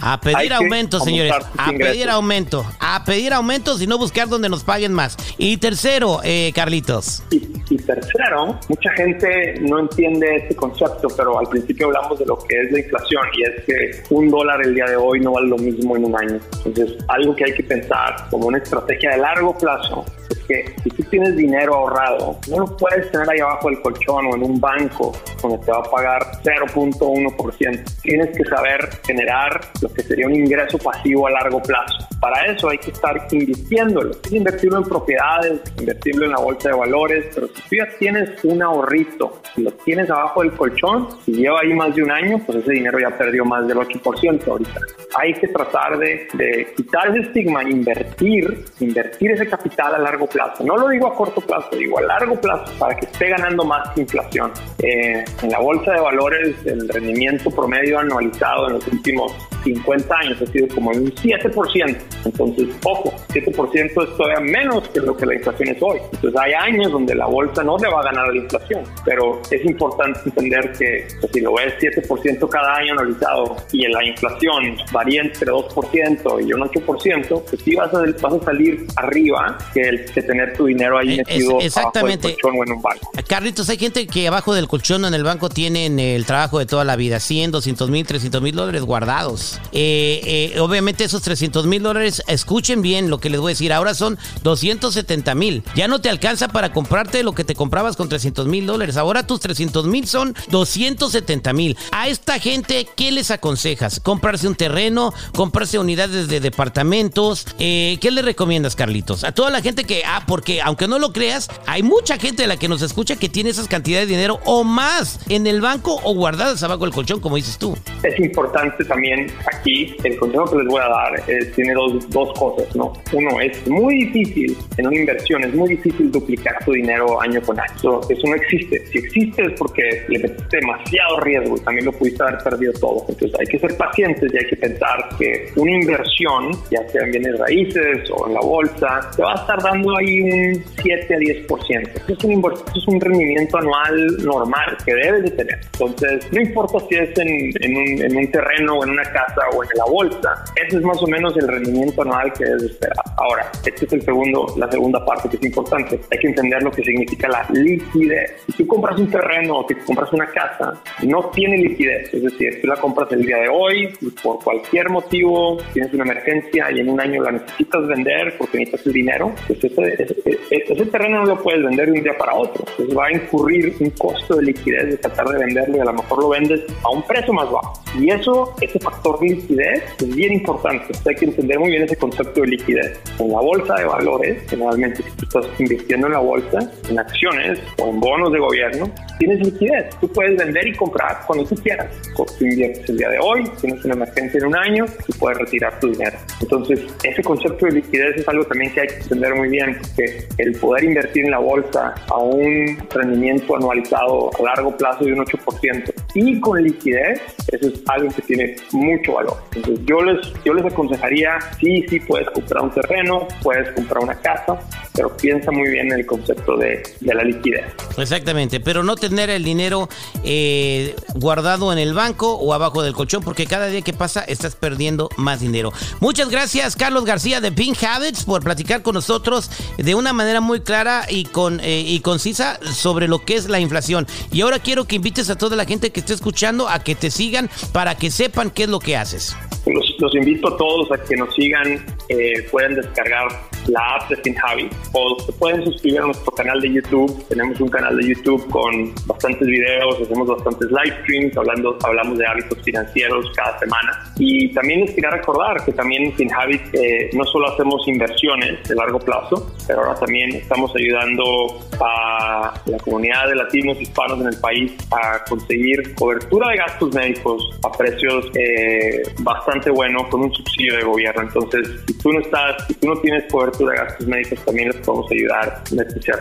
a 0.00 0.20
pedir 0.20 0.52
aumento, 0.52 1.00
señores. 1.00 1.32
A 1.56 1.72
pedir 1.72 2.08
aumento. 2.08 2.64
A 2.80 3.04
pedir 3.04 3.32
aumento, 3.32 3.80
y 3.80 3.86
no 3.86 3.98
buscar 3.98 4.28
donde 4.28 4.48
nos 4.48 4.64
paguen 4.64 4.92
más. 4.92 5.16
Y 5.38 5.56
tercero, 5.58 6.20
eh, 6.24 6.52
Carlitos. 6.54 7.22
Y, 7.30 7.42
y, 7.70 7.75
tercero, 7.86 8.58
mucha 8.68 8.90
gente 8.92 9.54
no 9.60 9.78
entiende 9.78 10.36
este 10.36 10.56
concepto, 10.56 11.08
pero 11.16 11.38
al 11.38 11.46
principio 11.48 11.86
hablamos 11.86 12.18
de 12.18 12.26
lo 12.26 12.38
que 12.38 12.60
es 12.60 12.72
la 12.72 12.80
inflación 12.80 13.22
y 13.34 13.42
es 13.44 13.64
que 13.64 14.14
un 14.14 14.28
dólar 14.28 14.60
el 14.62 14.74
día 14.74 14.86
de 14.86 14.96
hoy 14.96 15.20
no 15.20 15.32
vale 15.32 15.48
lo 15.48 15.58
mismo 15.58 15.96
en 15.96 16.04
un 16.04 16.16
año. 16.16 16.40
Entonces, 16.64 16.98
algo 17.08 17.34
que 17.34 17.44
hay 17.44 17.54
que 17.54 17.62
pensar 17.62 18.28
como 18.30 18.48
una 18.48 18.58
estrategia 18.58 19.12
de 19.12 19.18
largo 19.18 19.56
plazo 19.56 20.04
que 20.46 20.74
si 20.82 20.90
tú 20.90 21.02
tienes 21.04 21.36
dinero 21.36 21.74
ahorrado, 21.74 22.38
no 22.48 22.60
lo 22.60 22.76
puedes 22.76 23.10
tener 23.10 23.28
ahí 23.30 23.40
abajo 23.40 23.68
del 23.68 23.80
colchón 23.80 24.26
o 24.26 24.36
en 24.36 24.42
un 24.42 24.60
banco 24.60 25.12
donde 25.42 25.58
te 25.58 25.70
va 25.70 25.78
a 25.78 25.82
pagar 25.82 26.22
0.1%. 26.42 28.00
Tienes 28.02 28.36
que 28.36 28.44
saber 28.44 28.88
generar 29.06 29.60
lo 29.80 29.92
que 29.92 30.02
sería 30.02 30.26
un 30.26 30.34
ingreso 30.34 30.78
pasivo 30.78 31.26
a 31.26 31.30
largo 31.30 31.60
plazo. 31.62 32.08
Para 32.20 32.52
eso 32.52 32.68
hay 32.68 32.78
que 32.78 32.90
estar 32.90 33.26
invirtiéndolo. 33.30 34.12
Es 34.24 34.32
invertirlo 34.32 34.78
en 34.78 34.84
propiedades, 34.84 35.60
invertirlo 35.78 36.26
en 36.26 36.32
la 36.32 36.38
bolsa 36.38 36.70
de 36.70 36.76
valores, 36.76 37.26
pero 37.34 37.48
si 37.48 37.62
tú 37.62 37.76
ya 37.76 37.88
tienes 37.98 38.44
un 38.44 38.62
ahorrito 38.62 39.42
y 39.56 39.62
lo 39.62 39.72
tienes 39.72 40.10
abajo 40.10 40.42
del 40.42 40.52
colchón, 40.52 41.08
y 41.26 41.32
lleva 41.34 41.60
ahí 41.60 41.72
más 41.74 41.94
de 41.94 42.02
un 42.02 42.10
año, 42.10 42.40
pues 42.44 42.58
ese 42.58 42.72
dinero 42.72 42.98
ya 42.98 43.16
perdió 43.16 43.44
más 43.44 43.66
del 43.66 43.78
8% 43.78 44.48
ahorita. 44.48 44.80
Hay 45.18 45.34
que 45.34 45.48
tratar 45.48 45.98
de, 45.98 46.28
de 46.34 46.72
quitar 46.76 47.08
ese 47.10 47.28
estigma, 47.28 47.62
invertir, 47.62 48.64
invertir 48.80 49.32
ese 49.32 49.46
capital 49.46 49.94
a 49.94 49.98
largo 49.98 50.26
plazo. 50.26 50.35
No 50.64 50.76
lo 50.76 50.88
digo 50.88 51.06
a 51.06 51.14
corto 51.14 51.40
plazo, 51.40 51.68
digo 51.76 51.98
a 51.98 52.02
largo 52.02 52.40
plazo 52.40 52.72
para 52.78 52.96
que 52.96 53.06
esté 53.06 53.28
ganando 53.28 53.64
más 53.64 53.96
inflación. 53.96 54.52
Eh, 54.78 55.24
en 55.42 55.50
la 55.50 55.58
bolsa 55.58 55.92
de 55.92 56.00
valores, 56.00 56.56
el 56.66 56.88
rendimiento 56.88 57.50
promedio 57.50 57.98
anualizado 57.98 58.68
en 58.68 58.74
los 58.74 58.86
últimos 58.88 59.34
50 59.66 60.16
años 60.16 60.42
ha 60.42 60.46
sido 60.46 60.68
como 60.68 60.90
un 60.90 61.12
7%. 61.12 61.96
Entonces, 62.24 62.68
ojo, 62.84 63.12
7% 63.28 63.84
es 63.84 64.16
todavía 64.16 64.40
menos 64.40 64.88
que 64.88 65.00
lo 65.00 65.16
que 65.16 65.26
la 65.26 65.34
inflación 65.34 65.68
es 65.70 65.82
hoy. 65.82 65.98
Entonces, 66.12 66.40
hay 66.40 66.52
años 66.52 66.92
donde 66.92 67.14
la 67.14 67.26
bolsa 67.26 67.62
no 67.64 67.76
le 67.78 67.88
va 67.88 68.00
a 68.00 68.04
ganar 68.04 68.26
a 68.26 68.32
la 68.32 68.36
inflación, 68.36 68.84
pero 69.04 69.40
es 69.50 69.64
importante 69.64 70.20
entender 70.24 70.72
que 70.78 71.08
pues, 71.20 71.32
si 71.32 71.40
lo 71.40 71.54
ves 71.54 71.74
7% 71.80 72.48
cada 72.48 72.76
año 72.76 72.92
anualizado 72.92 73.56
y 73.72 73.86
la 73.88 74.04
inflación 74.04 74.76
varía 74.92 75.22
entre 75.22 75.50
2% 75.50 76.46
y 76.46 76.52
un 76.52 76.60
8%, 76.60 77.42
pues 77.42 77.62
sí 77.62 77.74
vas 77.74 77.92
a, 77.92 78.02
vas 78.20 78.34
a 78.34 78.44
salir 78.44 78.86
arriba 78.96 79.58
que 79.74 79.82
el 79.82 80.04
que 80.06 80.22
tener 80.22 80.56
tu 80.56 80.66
dinero 80.66 80.98
ahí 80.98 81.14
eh, 81.14 81.24
metido 81.26 81.60
exactamente. 81.60 82.28
abajo 82.28 82.28
del 82.28 82.42
colchón 82.42 82.60
o 82.60 82.64
en 82.64 82.72
un 82.72 82.82
banco. 82.82 83.10
Carlitos, 83.26 83.68
hay 83.68 83.78
gente 83.78 84.06
que 84.06 84.28
abajo 84.28 84.54
del 84.54 84.68
colchón 84.68 85.04
en 85.04 85.14
el 85.14 85.24
banco 85.24 85.48
tienen 85.48 85.98
el 85.98 86.24
trabajo 86.24 86.58
de 86.58 86.66
toda 86.66 86.84
la 86.84 86.96
vida, 86.96 87.20
100, 87.20 87.50
200 87.50 87.90
mil, 87.90 88.06
300 88.06 88.40
mil 88.40 88.54
dólares 88.54 88.82
guardados. 88.82 89.55
Eh, 89.72 90.52
eh, 90.54 90.60
obviamente 90.60 91.04
esos 91.04 91.22
300 91.22 91.66
mil 91.66 91.82
dólares, 91.82 92.22
escuchen 92.26 92.82
bien 92.82 93.10
lo 93.10 93.18
que 93.18 93.30
les 93.30 93.40
voy 93.40 93.50
a 93.50 93.54
decir, 93.54 93.72
ahora 93.72 93.94
son 93.94 94.18
270 94.42 95.34
mil. 95.34 95.62
Ya 95.74 95.88
no 95.88 96.00
te 96.00 96.08
alcanza 96.08 96.48
para 96.48 96.72
comprarte 96.72 97.22
lo 97.22 97.34
que 97.34 97.44
te 97.44 97.54
comprabas 97.54 97.96
con 97.96 98.08
300 98.08 98.46
mil 98.46 98.66
dólares. 98.66 98.96
Ahora 98.96 99.26
tus 99.26 99.40
300 99.40 99.86
mil 99.86 100.06
son 100.06 100.34
270 100.50 101.52
mil. 101.52 101.76
A 101.92 102.08
esta 102.08 102.38
gente, 102.38 102.86
¿qué 102.96 103.10
les 103.12 103.30
aconsejas? 103.30 104.00
¿Comprarse 104.00 104.48
un 104.48 104.54
terreno? 104.54 105.12
¿Comprarse 105.34 105.78
unidades 105.78 106.28
de 106.28 106.40
departamentos? 106.40 107.46
Eh, 107.58 107.98
¿Qué 108.00 108.10
le 108.10 108.22
recomiendas, 108.22 108.76
Carlitos? 108.76 109.24
A 109.24 109.32
toda 109.32 109.50
la 109.50 109.62
gente 109.62 109.84
que, 109.84 110.02
ah, 110.04 110.24
porque 110.26 110.60
aunque 110.62 110.88
no 110.88 110.98
lo 110.98 111.12
creas, 111.12 111.48
hay 111.66 111.82
mucha 111.82 112.18
gente 112.18 112.42
de 112.42 112.48
la 112.48 112.56
que 112.56 112.68
nos 112.68 112.82
escucha 112.82 113.16
que 113.16 113.28
tiene 113.28 113.50
esas 113.50 113.68
cantidades 113.68 114.08
de 114.08 114.14
dinero 114.14 114.40
o 114.44 114.64
más 114.64 115.20
en 115.28 115.46
el 115.46 115.60
banco 115.60 116.00
o 116.04 116.14
guardadas 116.14 116.62
abajo 116.62 116.84
del 116.84 116.94
colchón, 116.94 117.20
como 117.20 117.36
dices 117.36 117.58
tú. 117.58 117.76
Es 118.02 118.18
importante 118.18 118.84
también 118.84 119.32
aquí, 119.52 119.96
el 120.04 120.16
consejo 120.18 120.44
que 120.46 120.58
les 120.58 120.66
voy 120.66 120.80
a 120.80 120.88
dar 120.88 121.22
tiene 121.54 121.74
dos, 121.74 122.10
dos 122.10 122.38
cosas, 122.38 122.74
¿no? 122.76 122.92
Uno, 123.12 123.40
es 123.40 123.66
muy 123.68 124.04
difícil 124.04 124.56
en 124.76 124.86
una 124.86 124.96
inversión, 124.96 125.44
es 125.44 125.54
muy 125.54 125.70
difícil 125.70 126.10
duplicar 126.10 126.64
tu 126.64 126.72
dinero 126.72 127.20
año 127.20 127.40
con 127.42 127.58
año. 127.58 127.66
Eso, 127.76 128.00
eso 128.08 128.26
no 128.26 128.34
existe. 128.34 128.86
Si 128.86 128.98
existe 128.98 129.42
es 129.42 129.52
porque 129.58 130.04
le 130.08 130.18
metiste 130.18 130.56
demasiado 130.58 131.20
riesgo 131.20 131.56
y 131.56 131.60
también 131.60 131.86
lo 131.86 131.92
pudiste 131.92 132.22
haber 132.22 132.38
perdido 132.38 132.72
todo. 132.74 133.04
Entonces 133.08 133.40
hay 133.40 133.46
que 133.46 133.58
ser 133.58 133.76
pacientes 133.76 134.32
y 134.32 134.36
hay 134.36 134.46
que 134.46 134.56
pensar 134.56 135.08
que 135.18 135.50
una 135.56 135.72
inversión, 135.72 136.50
ya 136.70 136.86
sea 136.88 137.02
en 137.04 137.10
bienes 137.10 137.38
raíces 137.38 138.10
o 138.10 138.28
en 138.28 138.34
la 138.34 138.40
bolsa, 138.40 139.10
te 139.16 139.22
va 139.22 139.32
a 139.32 139.36
estar 139.36 139.62
dando 139.62 139.96
ahí 139.96 140.20
un 140.20 140.64
7 140.82 141.14
a 141.14 141.18
10%. 141.18 141.90
Eso 141.96 142.14
es 142.14 142.24
un, 142.24 142.52
es 142.74 142.88
un 142.88 143.00
rendimiento 143.00 143.58
anual 143.58 144.16
normal 144.24 144.76
que 144.84 144.94
debes 144.94 145.24
de 145.24 145.30
tener. 145.30 145.60
Entonces, 145.72 146.32
no 146.32 146.40
importa 146.40 146.78
si 146.88 146.94
es 146.96 147.18
en, 147.18 147.50
en, 147.60 147.76
un, 147.76 148.02
en 148.02 148.16
un 148.16 148.30
terreno 148.30 148.78
o 148.78 148.84
en 148.84 148.90
una 148.90 149.04
casa 149.04 149.35
o 149.52 149.62
en 149.62 149.70
la 149.76 149.84
bolsa, 149.84 150.44
ese 150.54 150.76
es 150.76 150.82
más 150.82 151.02
o 151.02 151.06
menos 151.06 151.36
el 151.36 151.48
rendimiento 151.48 152.02
anual 152.02 152.32
que 152.32 152.44
debes 152.44 152.64
esperar. 152.64 153.04
Ahora, 153.16 153.50
este 153.64 153.86
es 153.86 153.92
el 153.92 154.02
segundo, 154.02 154.46
la 154.56 154.70
segunda 154.70 155.04
parte 155.04 155.28
que 155.28 155.36
es 155.36 155.44
importante. 155.44 156.00
Hay 156.10 156.18
que 156.18 156.28
entender 156.28 156.62
lo 156.62 156.70
que 156.70 156.82
significa 156.82 157.28
la 157.28 157.46
liquidez. 157.50 158.44
Si 158.46 158.52
tú 158.52 158.66
compras 158.66 158.98
un 158.98 159.10
terreno 159.10 159.60
o 159.60 159.68
si 159.68 159.74
compras 159.74 160.12
una 160.12 160.26
casa, 160.30 160.74
no 161.02 161.30
tiene 161.30 161.58
liquidez. 161.58 162.12
Es 162.12 162.22
decir, 162.22 162.60
tú 162.60 162.66
la 162.66 162.76
compras 162.76 163.10
el 163.12 163.22
día 163.22 163.38
de 163.38 163.48
hoy 163.48 163.88
y 164.00 164.10
por 164.10 164.42
cualquier 164.42 164.90
motivo 164.90 165.58
tienes 165.72 165.92
una 165.94 166.04
emergencia 166.04 166.70
y 166.70 166.80
en 166.80 166.88
un 166.88 167.00
año 167.00 167.22
la 167.22 167.32
necesitas 167.32 167.86
vender 167.86 168.34
porque 168.38 168.58
necesitas 168.58 168.86
el 168.86 168.92
dinero, 168.92 169.34
pues 169.46 169.64
ese, 169.64 170.06
ese, 170.50 170.86
terreno 170.86 171.20
no 171.20 171.26
lo 171.26 171.42
puedes 171.42 171.62
vender 171.62 171.86
de 171.90 171.98
un 171.98 172.02
día 172.02 172.16
para 172.18 172.34
otro. 172.34 172.64
Entonces 172.70 172.96
va 172.96 173.06
a 173.06 173.12
incurrir 173.12 173.74
un 173.80 173.90
costo 173.90 174.36
de 174.36 174.42
liquidez 174.44 174.86
de 174.86 174.96
tratar 174.98 175.26
de 175.28 175.38
venderlo 175.38 175.76
y 175.76 175.80
a 175.80 175.84
lo 175.84 175.92
mejor 175.92 176.22
lo 176.22 176.28
vendes 176.30 176.62
a 176.82 176.90
un 176.90 177.02
precio 177.02 177.32
más 177.32 177.50
bajo. 177.50 177.80
Y 177.98 178.10
eso, 178.10 178.54
ese 178.60 178.78
factor 178.78 179.15
liquidez 179.22 179.82
es 179.98 180.14
bien 180.14 180.32
importante. 180.34 180.92
hay 181.06 181.14
que 181.14 181.24
entender 181.24 181.58
muy 181.58 181.70
bien 181.70 181.82
ese 181.82 181.96
concepto 181.96 182.40
de 182.42 182.48
liquidez. 182.48 183.00
En 183.18 183.30
la 183.30 183.40
bolsa 183.40 183.74
de 183.74 183.84
valores, 183.84 184.42
generalmente 184.48 185.02
si 185.02 185.10
tú 185.10 185.24
estás 185.24 185.60
invirtiendo 185.60 186.06
en 186.06 186.12
la 186.14 186.18
bolsa, 186.18 186.58
en 186.88 186.98
acciones 186.98 187.58
o 187.78 187.90
en 187.90 188.00
bonos 188.00 188.32
de 188.32 188.38
gobierno, 188.38 188.90
tienes 189.18 189.40
liquidez. 189.40 189.90
Tú 190.00 190.08
puedes 190.08 190.36
vender 190.36 190.66
y 190.66 190.74
comprar 190.74 191.20
cuando 191.26 191.44
tú 191.44 191.54
quieras. 191.56 191.88
Tú 192.16 192.24
inviertes 192.40 192.88
el 192.88 192.98
día 192.98 193.10
de 193.10 193.18
hoy, 193.18 193.44
tienes 193.60 193.84
una 193.84 193.94
emergencia 193.94 194.38
en 194.38 194.46
un 194.46 194.56
año, 194.56 194.84
tú 195.06 195.12
puedes 195.18 195.38
retirar 195.38 195.78
tu 195.80 195.90
dinero. 195.90 196.16
Entonces, 196.40 196.80
ese 197.02 197.22
concepto 197.22 197.66
de 197.66 197.72
liquidez 197.72 198.16
es 198.16 198.28
algo 198.28 198.44
también 198.44 198.72
que 198.72 198.80
hay 198.80 198.86
que 198.88 198.96
entender 198.96 199.34
muy 199.34 199.48
bien, 199.48 199.78
porque 199.80 200.28
el 200.38 200.52
poder 200.58 200.84
invertir 200.84 201.24
en 201.24 201.30
la 201.30 201.38
bolsa 201.38 201.94
a 202.08 202.18
un 202.18 202.78
rendimiento 202.90 203.56
anualizado 203.56 204.30
a 204.38 204.42
largo 204.42 204.76
plazo 204.76 205.04
de 205.04 205.12
un 205.12 205.24
8% 205.24 206.05
y 206.16 206.40
con 206.40 206.62
liquidez, 206.62 207.20
eso 207.52 207.68
es 207.68 207.82
algo 207.88 208.08
que 208.14 208.22
tiene 208.22 208.56
mucho 208.72 209.14
valor. 209.14 209.36
Entonces, 209.54 209.84
yo 209.84 210.00
les, 210.00 210.32
yo 210.44 210.54
les 210.54 210.64
aconsejaría, 210.64 211.38
sí, 211.60 211.84
sí 211.88 212.00
puedes 212.00 212.30
comprar 212.30 212.64
un 212.64 212.70
terreno, 212.70 213.28
puedes 213.42 213.70
comprar 213.72 214.02
una 214.02 214.14
casa, 214.14 214.58
pero 214.96 215.16
piensa 215.16 215.50
muy 215.50 215.68
bien 215.68 215.92
en 215.92 216.00
el 216.00 216.06
concepto 216.06 216.56
de, 216.56 216.82
de 217.00 217.14
la 217.14 217.22
liquidez. 217.22 217.64
Exactamente, 217.96 218.60
pero 218.60 218.82
no 218.82 218.96
tener 218.96 219.30
el 219.30 219.44
dinero 219.44 219.88
eh, 220.24 220.96
guardado 221.14 221.72
en 221.72 221.78
el 221.78 221.94
banco 221.94 222.34
o 222.34 222.54
abajo 222.54 222.82
del 222.82 222.94
colchón, 222.94 223.22
porque 223.22 223.46
cada 223.46 223.66
día 223.66 223.82
que 223.82 223.92
pasa 223.92 224.22
estás 224.22 224.56
perdiendo 224.56 225.08
más 225.16 225.40
dinero. 225.40 225.72
Muchas 226.00 226.30
gracias, 226.30 226.76
Carlos 226.76 227.04
García 227.04 227.40
de 227.40 227.52
Pink 227.52 227.82
Habits, 227.82 228.24
por 228.24 228.42
platicar 228.42 228.82
con 228.82 228.94
nosotros 228.94 229.50
de 229.76 229.94
una 229.94 230.12
manera 230.12 230.40
muy 230.40 230.60
clara 230.60 231.06
y, 231.08 231.24
con, 231.24 231.60
eh, 231.60 231.84
y 231.86 232.00
concisa 232.00 232.58
sobre 232.72 233.08
lo 233.08 233.24
que 233.24 233.36
es 233.36 233.48
la 233.48 233.60
inflación. 233.60 234.06
Y 234.32 234.40
ahora 234.40 234.58
quiero 234.58 234.86
que 234.86 234.96
invites 234.96 235.28
a 235.30 235.36
toda 235.36 235.56
la 235.56 235.64
gente 235.64 235.90
que 235.90 236.00
esté 236.00 236.14
escuchando 236.14 236.68
a 236.68 236.78
que 236.78 236.94
te 236.94 237.10
sigan 237.10 237.50
para 237.72 237.94
que 237.96 238.10
sepan 238.10 238.50
qué 238.50 238.64
es 238.64 238.68
lo 238.68 238.80
que 238.80 238.96
haces. 238.96 239.36
Los, 239.66 240.14
invito 240.14 240.54
a 240.54 240.56
todos 240.56 240.92
a 240.92 241.02
que 241.02 241.16
nos 241.16 241.34
sigan, 241.34 241.84
eh, 242.08 242.46
pueden 242.52 242.76
descargar 242.76 243.26
la 243.66 243.96
app 243.96 244.08
de 244.08 244.16
FinHabi 244.18 244.70
o 244.92 245.18
se 245.18 245.32
pueden 245.32 245.64
suscribir 245.64 245.98
a 245.98 246.06
nuestro 246.06 246.32
canal 246.32 246.60
de 246.60 246.72
YouTube. 246.72 247.26
Tenemos 247.28 247.60
un 247.60 247.68
canal 247.68 247.96
de 247.96 248.08
YouTube 248.14 248.48
con 248.48 248.94
bastantes 249.06 249.44
videos, 249.44 250.00
hacemos 250.00 250.28
bastantes 250.28 250.70
live 250.70 250.96
streams, 251.02 251.36
hablando, 251.36 251.76
hablamos 251.82 252.16
de 252.16 252.26
hábitos 252.26 252.62
financieros 252.62 253.26
cada 253.34 253.58
semana. 253.58 254.04
Y 254.18 254.54
también 254.54 254.82
les 254.82 254.94
quería 254.94 255.10
recordar 255.10 255.64
que 255.64 255.72
también 255.72 256.04
en 256.04 256.12
FinHabit 256.12 256.62
eh, 256.74 257.10
no 257.12 257.24
solo 257.24 257.52
hacemos 257.52 257.88
inversiones 257.88 258.62
de 258.68 258.74
largo 258.76 259.00
plazo, 259.00 259.52
pero 259.66 259.80
ahora 259.80 259.98
también 259.98 260.30
estamos 260.36 260.72
ayudando 260.76 261.58
a 261.80 262.54
la 262.66 262.78
comunidad 262.78 263.26
de 263.28 263.34
latinos 263.34 263.80
hispanos 263.80 264.20
en 264.20 264.28
el 264.28 264.38
país 264.38 264.72
a 264.92 265.24
conseguir 265.24 265.92
cobertura 265.96 266.50
de 266.50 266.56
gastos 266.58 266.94
médicos 266.94 267.50
a 267.64 267.72
precios 267.72 268.26
eh, 268.34 269.02
bastante 269.18 269.55
buenos 269.70 270.08
con 270.08 270.22
un 270.22 270.32
subsidio 270.32 270.76
de 270.76 270.84
gobierno. 270.84 271.22
Entonces, 271.22 271.80
si 271.86 271.94
tú 271.94 272.12
no 272.12 272.20
estás, 272.20 272.66
si 272.66 272.74
tú 272.74 272.88
no 272.88 273.00
tienes 273.00 273.24
cobertura 273.30 273.72
de 273.72 273.78
gastos 273.78 274.06
médicos 274.06 274.44
también 274.44 274.68
les 274.68 274.76
podemos 274.78 275.10
ayudar. 275.10 275.62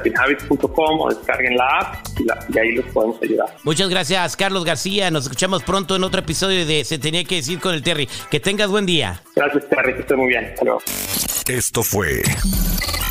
Pinhabits.com 0.03 1.01
o 1.01 1.09
descarguen 1.09 1.55
la 1.55 1.67
app 1.79 2.07
y, 2.19 2.57
ahí 2.59 2.71
les 2.73 2.85
podemos 2.85 3.21
ayudar. 3.21 3.55
Muchas 3.63 3.89
gracias, 3.89 4.35
Carlos 4.35 4.65
García. 4.65 5.11
Nos 5.11 5.23
escuchamos 5.23 5.63
pronto 5.63 5.95
en 5.95 6.03
otro 6.03 6.21
episodio 6.21 6.65
de 6.65 6.83
Se 6.83 6.97
Tenía 6.97 7.23
que 7.23 7.35
decir 7.35 7.59
con 7.59 7.73
el 7.73 7.83
Terry. 7.83 8.07
Que 8.29 8.39
tengas 8.39 8.69
buen 8.69 8.85
día. 8.85 9.21
Gracias, 9.35 9.69
Terry. 9.69 9.93
Que 9.93 10.01
estés 10.01 10.17
muy 10.17 10.27
bien. 10.27 10.53
Hasta 10.53 11.53
Esto 11.53 11.83
fue 11.83 12.23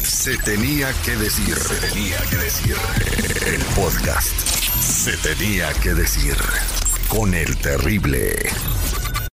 Se 0.02 0.37
Tenía 0.38 0.88
que 1.04 1.12
decir. 1.16 1.54
Se 1.54 1.88
Tenía 1.88 2.18
que 2.30 2.37
decir. 2.37 2.76
El 3.46 3.60
podcast. 3.74 4.32
Se 4.80 5.16
Tenía 5.18 5.72
que 5.82 5.94
decir 5.94 6.34
con 7.08 7.34
el 7.34 7.56
Terrible. 7.58 8.34